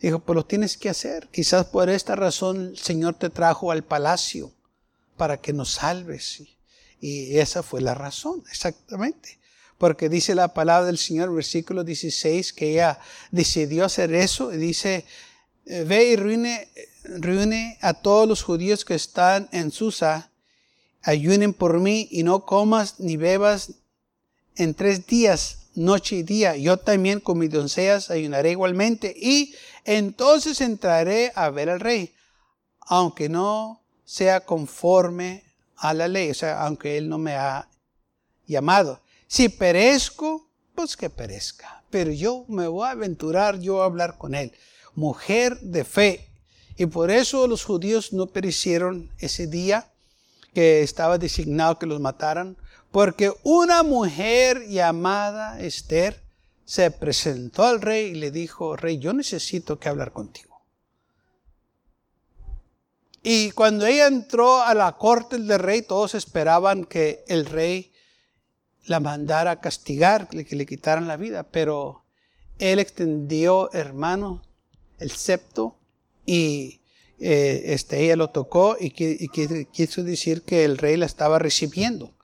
Dijo, 0.01 0.19
pues 0.19 0.35
lo 0.35 0.45
tienes 0.45 0.77
que 0.77 0.89
hacer. 0.89 1.27
Quizás 1.31 1.67
por 1.67 1.89
esta 1.89 2.15
razón 2.15 2.69
el 2.71 2.77
Señor 2.77 3.15
te 3.15 3.29
trajo 3.29 3.71
al 3.71 3.83
palacio 3.83 4.51
para 5.17 5.37
que 5.37 5.53
nos 5.53 5.73
salves. 5.73 6.41
Y 6.99 7.37
esa 7.37 7.63
fue 7.63 7.81
la 7.81 7.93
razón, 7.93 8.43
exactamente. 8.49 9.39
Porque 9.77 10.09
dice 10.09 10.35
la 10.35 10.53
palabra 10.53 10.87
del 10.87 10.97
Señor, 10.97 11.33
versículo 11.33 11.83
16, 11.83 12.53
que 12.53 12.71
ella 12.71 12.99
decidió 13.31 13.85
hacer 13.85 14.13
eso. 14.13 14.53
Y 14.53 14.57
dice, 14.57 15.05
eh, 15.65 15.83
ve 15.83 16.05
y 16.05 16.15
reúne, 16.15 16.67
reúne 17.03 17.77
a 17.81 17.93
todos 17.93 18.27
los 18.27 18.43
judíos 18.43 18.85
que 18.85 18.95
están 18.95 19.49
en 19.51 19.71
Susa 19.71 20.31
ayunen 21.01 21.53
por 21.53 21.79
mí 21.79 22.07
y 22.11 22.23
no 22.23 22.45
comas 22.45 22.99
ni 22.99 23.17
bebas 23.17 23.73
en 24.55 24.73
tres 24.73 25.07
días, 25.07 25.69
noche 25.75 26.17
y 26.17 26.23
día. 26.23 26.55
Yo 26.55 26.77
también 26.77 27.19
con 27.19 27.39
mis 27.39 27.49
doncellas 27.49 28.11
ayunaré 28.11 28.51
igualmente 28.51 29.13
y 29.17 29.55
entonces 29.85 30.61
entraré 30.61 31.31
a 31.35 31.49
ver 31.49 31.69
al 31.69 31.79
rey, 31.79 32.13
aunque 32.81 33.29
no 33.29 33.81
sea 34.03 34.41
conforme 34.41 35.43
a 35.77 35.93
la 35.93 36.07
ley, 36.07 36.31
o 36.31 36.33
sea, 36.33 36.63
aunque 36.63 36.97
él 36.97 37.09
no 37.09 37.17
me 37.17 37.35
ha 37.35 37.67
llamado. 38.45 39.01
Si 39.27 39.49
perezco, 39.49 40.49
pues 40.75 40.97
que 40.97 41.09
perezca. 41.09 41.83
Pero 41.89 42.11
yo 42.11 42.45
me 42.47 42.67
voy 42.67 42.87
a 42.87 42.91
aventurar 42.91 43.59
yo 43.59 43.81
a 43.81 43.85
hablar 43.85 44.17
con 44.17 44.35
él. 44.35 44.53
Mujer 44.95 45.59
de 45.61 45.83
fe. 45.83 46.27
Y 46.77 46.85
por 46.85 47.11
eso 47.11 47.47
los 47.47 47.63
judíos 47.63 48.13
no 48.13 48.27
perecieron 48.27 49.09
ese 49.19 49.47
día 49.47 49.91
que 50.53 50.81
estaba 50.81 51.17
designado 51.17 51.79
que 51.79 51.85
los 51.85 51.99
mataran, 51.99 52.57
porque 52.91 53.31
una 53.43 53.83
mujer 53.83 54.67
llamada 54.67 55.61
Esther 55.61 56.21
se 56.65 56.91
presentó 56.91 57.63
al 57.63 57.81
rey 57.81 58.11
y 58.11 58.15
le 58.15 58.31
dijo, 58.31 58.75
rey, 58.75 58.97
yo 58.97 59.13
necesito 59.13 59.79
que 59.79 59.89
hablar 59.89 60.13
contigo. 60.13 60.61
Y 63.23 63.51
cuando 63.51 63.85
ella 63.85 64.07
entró 64.07 64.61
a 64.61 64.73
la 64.73 64.93
corte 64.97 65.37
del 65.37 65.59
rey, 65.59 65.83
todos 65.83 66.15
esperaban 66.15 66.85
que 66.85 67.23
el 67.27 67.45
rey 67.45 67.91
la 68.85 68.99
mandara 68.99 69.51
a 69.51 69.61
castigar, 69.61 70.27
que 70.27 70.55
le 70.55 70.65
quitaran 70.65 71.07
la 71.07 71.17
vida, 71.17 71.43
pero 71.43 72.03
él 72.57 72.79
extendió, 72.79 73.71
hermano, 73.73 74.41
el 74.97 75.11
septo 75.11 75.77
y 76.25 76.81
eh, 77.19 77.61
este, 77.65 78.03
ella 78.03 78.15
lo 78.15 78.31
tocó 78.31 78.75
y, 78.79 78.93
y 78.97 79.65
quiso 79.67 80.03
decir 80.03 80.41
que 80.41 80.65
el 80.65 80.79
rey 80.79 80.97
la 80.97 81.05
estaba 81.05 81.37
recibiendo 81.37 82.15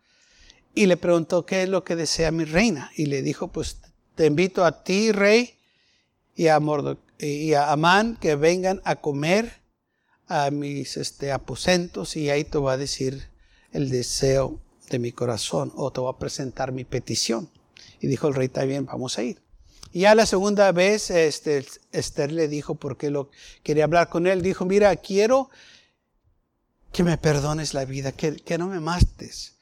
y 0.78 0.86
le 0.86 0.96
preguntó 0.96 1.46
qué 1.46 1.64
es 1.64 1.70
lo 1.70 1.84
que 1.84 1.96
desea 1.96 2.32
mi 2.32 2.46
reina. 2.46 2.92
Y 2.96 3.08
le 3.08 3.24
dijo, 3.24 3.48
pues 3.48 3.80
te 4.18 4.26
invito 4.26 4.66
a 4.66 4.84
ti, 4.84 5.12
rey, 5.12 5.54
y 6.36 6.48
a, 6.48 6.60
y 7.20 7.54
a 7.54 7.72
Amán 7.72 8.18
que 8.20 8.36
vengan 8.36 8.82
a 8.84 8.98
comer 8.98 9.62
a 10.28 10.52
mis 10.52 10.98
este, 10.98 11.32
aposentos 11.32 12.18
y 12.18 12.30
ahí 12.30 12.44
te 12.44 12.58
voy 12.58 12.74
a 12.74 12.78
decir 12.78 13.30
el 13.72 13.90
deseo 13.90 14.60
de 14.90 15.00
mi 15.00 15.12
corazón 15.12 15.72
o 15.76 15.92
te 15.92 16.02
voy 16.02 16.12
a 16.14 16.18
presentar 16.18 16.72
mi 16.72 16.84
petición. 16.84 17.50
Y 18.00 18.08
dijo 18.08 18.28
el 18.28 18.34
rey, 18.34 18.48
está 18.48 18.66
bien, 18.66 18.86
vamos 18.86 19.18
a 19.20 19.24
ir. 19.24 19.42
Y 19.92 20.02
ya 20.02 20.16
la 20.16 20.26
segunda 20.26 20.72
vez, 20.72 21.12
este, 21.12 21.66
Esther 21.92 22.32
le 22.32 22.48
dijo, 22.48 22.76
porque 22.76 23.12
lo 23.12 23.30
quería 23.64 23.84
hablar 23.84 24.10
con 24.10 24.26
él, 24.26 24.42
dijo, 24.42 24.66
mira, 24.66 24.96
quiero 24.96 25.50
que 26.92 27.04
me 27.04 27.18
perdones 27.18 27.74
la 27.74 27.86
vida, 27.86 28.12
que, 28.12 28.36
que 28.36 28.58
no 28.58 28.68
me 28.68 28.80
mates. 28.80 29.58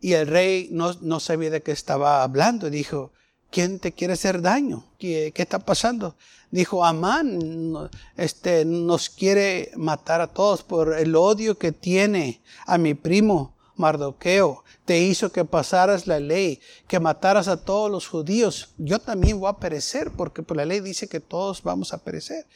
Y 0.00 0.14
el 0.14 0.26
rey 0.26 0.68
no, 0.72 0.92
no, 1.00 1.20
sabía 1.20 1.50
de 1.50 1.62
qué 1.62 1.70
estaba 1.70 2.22
hablando. 2.24 2.68
Dijo, 2.68 3.12
¿quién 3.52 3.78
te 3.78 3.92
quiere 3.92 4.14
hacer 4.14 4.42
daño? 4.42 4.84
¿Qué, 4.98 5.32
está 5.36 5.60
pasando? 5.60 6.16
Dijo, 6.50 6.84
Amán 6.84 7.88
este, 8.16 8.64
nos 8.64 9.10
quiere 9.10 9.70
matar 9.76 10.20
a 10.20 10.26
todos 10.26 10.62
por 10.62 10.98
el 10.98 11.14
odio 11.14 11.58
que 11.58 11.70
tiene 11.70 12.42
a 12.66 12.78
mi 12.78 12.94
primo 12.94 13.54
Mardoqueo. 13.76 14.64
Te 14.84 14.98
hizo 14.98 15.30
que 15.30 15.44
pasaras 15.44 16.06
la 16.06 16.18
ley, 16.18 16.60
que 16.88 16.98
mataras 16.98 17.46
a 17.46 17.62
todos 17.64 17.90
los 17.90 18.08
judíos. 18.08 18.70
Yo 18.78 18.98
también 18.98 19.38
voy 19.38 19.50
a 19.50 19.58
perecer 19.58 20.10
porque 20.10 20.42
por 20.42 20.56
la 20.56 20.64
ley 20.64 20.80
dice 20.80 21.06
que 21.06 21.20
todos 21.20 21.62
vamos 21.62 21.92
a 21.92 22.02
perecer. 22.02 22.46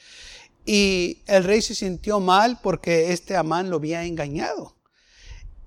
Y 0.65 1.23
el 1.27 1.45
rey 1.45 1.63
se 1.63 1.75
sintió 1.75 2.19
mal 2.21 2.59
porque 2.63 3.13
este 3.13 3.37
Amán 3.37 3.71
lo 3.71 3.77
había 3.77 4.05
engañado. 4.05 4.75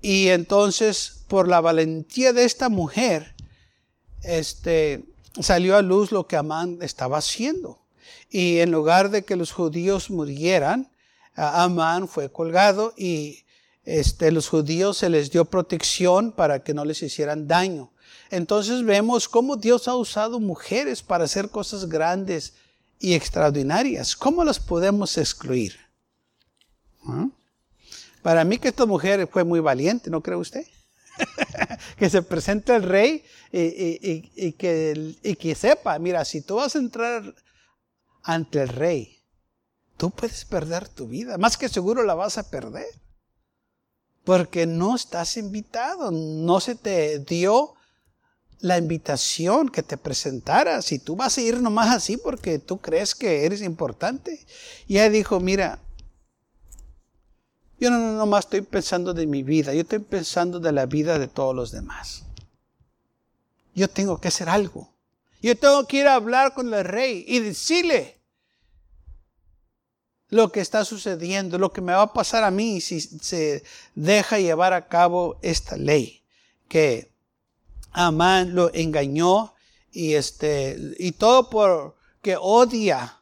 Y 0.02 0.28
entonces, 0.28 1.24
por 1.28 1.46
la 1.46 1.60
valentía 1.60 2.32
de 2.32 2.44
esta 2.44 2.68
mujer, 2.68 3.34
este, 4.22 5.04
salió 5.38 5.76
a 5.76 5.82
luz 5.82 6.12
lo 6.12 6.26
que 6.26 6.36
Amán 6.36 6.78
estaba 6.82 7.18
haciendo. 7.18 7.78
Y 8.30 8.58
en 8.58 8.70
lugar 8.70 9.10
de 9.10 9.24
que 9.24 9.36
los 9.36 9.52
judíos 9.52 10.10
murieran, 10.10 10.90
Amán 11.34 12.08
fue 12.08 12.30
colgado 12.30 12.92
y 12.96 13.44
este, 13.84 14.30
los 14.30 14.48
judíos 14.48 14.98
se 14.98 15.08
les 15.08 15.30
dio 15.30 15.44
protección 15.44 16.32
para 16.32 16.62
que 16.62 16.74
no 16.74 16.84
les 16.84 17.02
hicieran 17.02 17.48
daño. 17.48 17.90
Entonces 18.30 18.84
vemos 18.84 19.28
cómo 19.28 19.56
Dios 19.56 19.88
ha 19.88 19.94
usado 19.94 20.38
mujeres 20.38 21.02
para 21.02 21.24
hacer 21.24 21.48
cosas 21.50 21.88
grandes 21.88 22.54
y 23.00 23.14
extraordinarias. 23.14 24.14
¿Cómo 24.14 24.44
las 24.44 24.60
podemos 24.60 25.16
excluir? 25.18 25.78
¿Ah? 27.06 27.28
Para 28.22 28.44
mí 28.44 28.58
que 28.58 28.68
esta 28.68 28.86
mujer 28.86 29.26
fue 29.26 29.44
muy 29.44 29.60
valiente, 29.60 30.10
¿no 30.10 30.20
cree 30.20 30.36
usted? 30.36 30.66
que 31.98 32.10
se 32.10 32.22
presente 32.22 32.74
el 32.74 32.82
rey 32.82 33.24
y, 33.52 34.52
que, 34.52 35.16
y 35.22 35.34
que 35.36 35.54
sepa, 35.54 35.98
mira, 35.98 36.24
si 36.24 36.40
tú 36.40 36.56
vas 36.56 36.76
a 36.76 36.78
entrar 36.78 37.34
ante 38.22 38.62
el 38.62 38.68
rey, 38.68 39.18
tú 39.96 40.10
puedes 40.10 40.44
perder 40.44 40.88
tu 40.88 41.08
vida. 41.08 41.38
Más 41.38 41.56
que 41.56 41.68
seguro 41.68 42.02
la 42.02 42.14
vas 42.14 42.38
a 42.38 42.50
perder. 42.50 42.86
Porque 44.24 44.66
no 44.66 44.96
estás 44.96 45.36
invitado, 45.36 46.10
no 46.10 46.60
se 46.60 46.74
te 46.74 47.18
dio 47.20 47.74
la 48.60 48.76
invitación 48.76 49.70
que 49.70 49.82
te 49.82 49.96
presentara, 49.96 50.82
si 50.82 50.98
tú 50.98 51.16
vas 51.16 51.38
a 51.38 51.40
ir 51.40 51.62
nomás 51.62 51.94
así 51.94 52.18
porque 52.18 52.58
tú 52.58 52.78
crees 52.78 53.14
que 53.14 53.46
eres 53.46 53.62
importante. 53.62 54.46
Y 54.86 54.94
ella 54.96 55.08
dijo, 55.08 55.40
mira, 55.40 55.80
yo 57.80 57.90
no 57.90 57.98
nomás 58.12 58.44
estoy 58.44 58.60
pensando 58.60 59.14
de 59.14 59.26
mi 59.26 59.42
vida, 59.42 59.72
yo 59.72 59.80
estoy 59.80 60.00
pensando 60.00 60.60
de 60.60 60.70
la 60.70 60.86
vida 60.86 61.18
de 61.18 61.28
todos 61.28 61.56
los 61.56 61.72
demás. 61.72 62.24
Yo 63.74 63.88
tengo 63.88 64.20
que 64.20 64.28
hacer 64.28 64.48
algo. 64.48 64.92
Yo 65.40 65.56
tengo 65.56 65.86
que 65.86 65.98
ir 65.98 66.06
a 66.06 66.14
hablar 66.14 66.52
con 66.52 66.72
el 66.74 66.84
rey 66.84 67.24
y 67.26 67.38
decirle 67.38 68.20
lo 70.28 70.52
que 70.52 70.60
está 70.60 70.84
sucediendo, 70.84 71.58
lo 71.58 71.72
que 71.72 71.80
me 71.80 71.94
va 71.94 72.02
a 72.02 72.12
pasar 72.12 72.44
a 72.44 72.50
mí 72.50 72.80
si 72.82 73.00
se 73.00 73.64
deja 73.94 74.38
llevar 74.38 74.74
a 74.74 74.86
cabo 74.86 75.38
esta 75.42 75.76
ley 75.76 76.22
que 76.68 77.10
Amán 77.92 78.54
lo 78.54 78.72
engañó 78.74 79.54
y 79.90 80.14
este 80.14 80.78
y 80.98 81.12
todo 81.12 81.50
porque 81.50 82.36
odia 82.38 83.18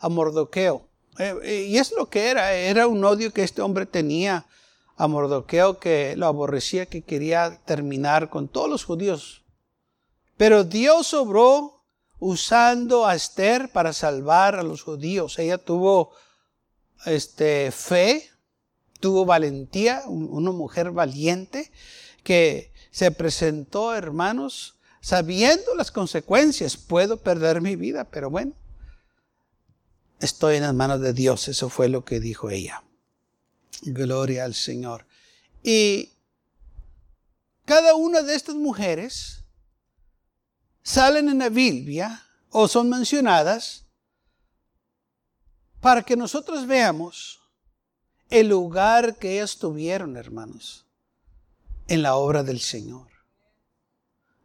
a 0.00 0.08
Mordoqueo. 0.08 0.88
Eh, 1.18 1.34
eh, 1.42 1.66
y 1.68 1.78
es 1.78 1.92
lo 1.92 2.08
que 2.08 2.30
era, 2.30 2.52
era 2.52 2.86
un 2.86 3.04
odio 3.04 3.32
que 3.32 3.42
este 3.42 3.62
hombre 3.62 3.86
tenía 3.86 4.46
a 4.96 5.08
Mordoqueo 5.08 5.78
que 5.78 6.14
lo 6.16 6.26
aborrecía, 6.26 6.86
que 6.86 7.02
quería 7.02 7.60
terminar 7.64 8.30
con 8.30 8.48
todos 8.48 8.68
los 8.68 8.84
judíos. 8.84 9.42
Pero 10.36 10.64
Dios 10.64 11.12
obró 11.14 11.82
usando 12.18 13.06
a 13.06 13.14
Esther 13.14 13.70
para 13.72 13.92
salvar 13.92 14.54
a 14.54 14.62
los 14.62 14.82
judíos. 14.82 15.38
Ella 15.38 15.58
tuvo 15.58 16.12
este, 17.04 17.70
fe, 17.72 18.30
tuvo 19.00 19.24
valentía, 19.24 20.02
una 20.06 20.52
mujer 20.52 20.92
valiente 20.92 21.70
que 22.22 22.72
se 22.90 23.10
presentó, 23.10 23.94
hermanos, 23.94 24.76
sabiendo 25.00 25.74
las 25.74 25.90
consecuencias. 25.90 26.76
Puedo 26.76 27.16
perder 27.16 27.60
mi 27.60 27.74
vida, 27.76 28.04
pero 28.04 28.30
bueno, 28.30 28.52
estoy 30.22 30.56
en 30.56 30.62
las 30.62 30.74
manos 30.74 31.00
de 31.00 31.12
Dios. 31.12 31.48
Eso 31.48 31.68
fue 31.68 31.88
lo 31.88 32.04
que 32.04 32.20
dijo 32.20 32.50
ella. 32.50 32.82
Gloria 33.82 34.44
al 34.44 34.54
Señor. 34.54 35.06
Y 35.62 36.12
cada 37.64 37.94
una 37.94 38.22
de 38.22 38.34
estas 38.34 38.54
mujeres 38.54 39.44
salen 40.82 41.28
en 41.28 41.38
la 41.38 41.48
Biblia 41.48 42.24
o 42.50 42.68
son 42.68 42.88
mencionadas 42.88 43.84
para 45.80 46.02
que 46.02 46.16
nosotros 46.16 46.66
veamos 46.66 47.40
el 48.30 48.48
lugar 48.48 49.16
que 49.16 49.34
ellas 49.34 49.58
tuvieron, 49.58 50.16
hermanos 50.16 50.82
en 51.92 52.02
la 52.02 52.16
obra 52.16 52.42
del 52.42 52.60
Señor. 52.60 53.08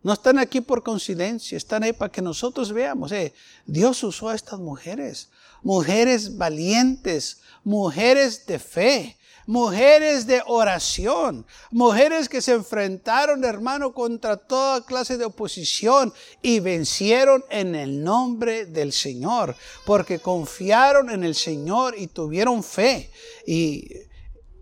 No 0.04 0.14
están 0.14 0.38
aquí 0.38 0.62
por 0.62 0.84
coincidencia, 0.84 1.58
están 1.58 1.84
ahí 1.84 1.94
para 1.94 2.12
que 2.12 2.22
nosotros 2.22 2.72
veamos. 2.72 3.12
Eh, 3.12 3.34
Dios 3.66 4.04
usó 4.04 4.30
a 4.30 4.36
estas 4.36 4.60
mujeres, 4.60 5.30
mujeres 5.64 6.38
valientes, 6.38 7.42
mujeres 7.64 8.46
de 8.46 8.60
fe, 8.60 9.18
mujeres 9.48 10.28
de 10.28 10.44
oración, 10.46 11.46
mujeres 11.72 12.30
que 12.30 12.42
se 12.42 12.52
enfrentaron, 12.52 13.44
hermano, 13.44 13.94
contra 13.94 14.38
toda 14.38 14.86
clase 14.86 15.18
de 15.18 15.26
oposición 15.26 16.14
y 16.42 16.60
vencieron 16.60 17.44
en 17.50 17.74
el 17.74 18.04
nombre 18.04 18.66
del 18.66 18.92
Señor, 18.92 19.56
porque 19.86 20.20
confiaron 20.20 21.10
en 21.10 21.24
el 21.24 21.34
Señor 21.34 21.96
y 21.98 22.08
tuvieron 22.08 22.62
fe. 22.62 23.10
Y 23.46 23.90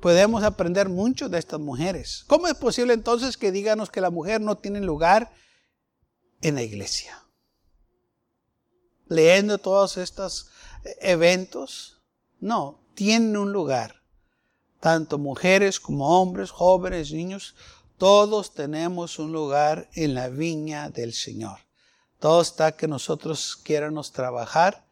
podemos 0.02 0.44
aprender 0.44 0.88
mucho 0.88 1.30
de 1.30 1.40
estas 1.40 1.60
mujeres. 1.60 2.24
¿Cómo 2.28 2.48
es 2.48 2.54
posible 2.54 2.94
entonces 2.94 3.38
que 3.38 3.52
díganos 3.52 3.90
que 3.90 4.02
la 4.02 4.12
mujer 4.12 4.40
no 4.40 4.56
tiene 4.56 4.82
lugar 4.82 5.34
en 6.42 6.54
la 6.56 6.62
iglesia? 6.62 7.24
Leyendo 9.08 9.58
todos 9.58 9.98
estos 9.98 10.52
eventos, 11.02 12.02
no, 12.40 12.80
tienen 12.94 13.38
un 13.38 13.52
lugar. 13.52 14.02
Tanto 14.80 15.18
mujeres 15.18 15.80
como 15.80 16.22
hombres, 16.22 16.52
jóvenes, 16.52 17.12
niños, 17.12 17.56
todos 17.98 18.54
tenemos 18.54 19.20
un 19.20 19.32
lugar 19.32 19.90
en 19.94 20.14
la 20.14 20.30
viña 20.30 20.90
del 20.90 21.14
Señor. 21.14 21.60
Todo 22.20 22.42
está 22.42 22.76
que 22.76 22.88
nosotros 22.88 23.56
quieramos 23.56 24.12
trabajar 24.12 24.86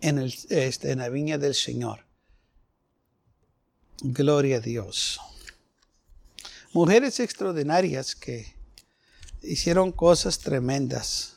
en, 0.00 0.18
el, 0.18 0.34
este, 0.50 0.92
en 0.92 0.98
la 0.98 1.08
viña 1.08 1.38
del 1.38 1.54
Señor. 1.54 2.04
Gloria 4.00 4.56
a 4.56 4.60
Dios. 4.60 5.20
Mujeres 6.72 7.20
extraordinarias 7.20 8.16
que 8.16 8.56
hicieron 9.42 9.92
cosas 9.92 10.38
tremendas. 10.38 11.31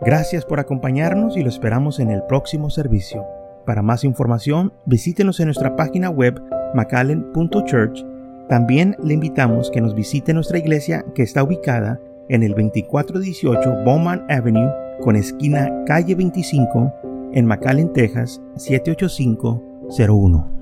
Gracias 0.00 0.44
por 0.44 0.60
acompañarnos 0.60 1.36
y 1.36 1.42
lo 1.42 1.48
esperamos 1.48 1.98
en 1.98 2.10
el 2.10 2.22
próximo 2.22 2.70
servicio. 2.70 3.26
Para 3.66 3.82
más 3.82 4.04
información, 4.04 4.72
visítenos 4.86 5.40
en 5.40 5.46
nuestra 5.46 5.74
página 5.74 6.08
web 6.08 6.40
macallen.church. 6.74 8.04
También 8.48 8.96
le 9.02 9.14
invitamos 9.14 9.70
que 9.70 9.80
nos 9.80 9.94
visite 9.94 10.32
nuestra 10.32 10.58
iglesia 10.58 11.04
que 11.14 11.22
está 11.22 11.42
ubicada 11.42 12.00
en 12.28 12.42
el 12.42 12.50
2418 12.50 13.84
Bowman 13.84 14.24
Avenue 14.28 14.70
con 15.02 15.16
esquina 15.16 15.70
calle 15.86 16.14
25 16.14 16.92
en 17.32 17.46
McAllen, 17.46 17.92
Texas 17.92 18.40
78501. 18.56 20.57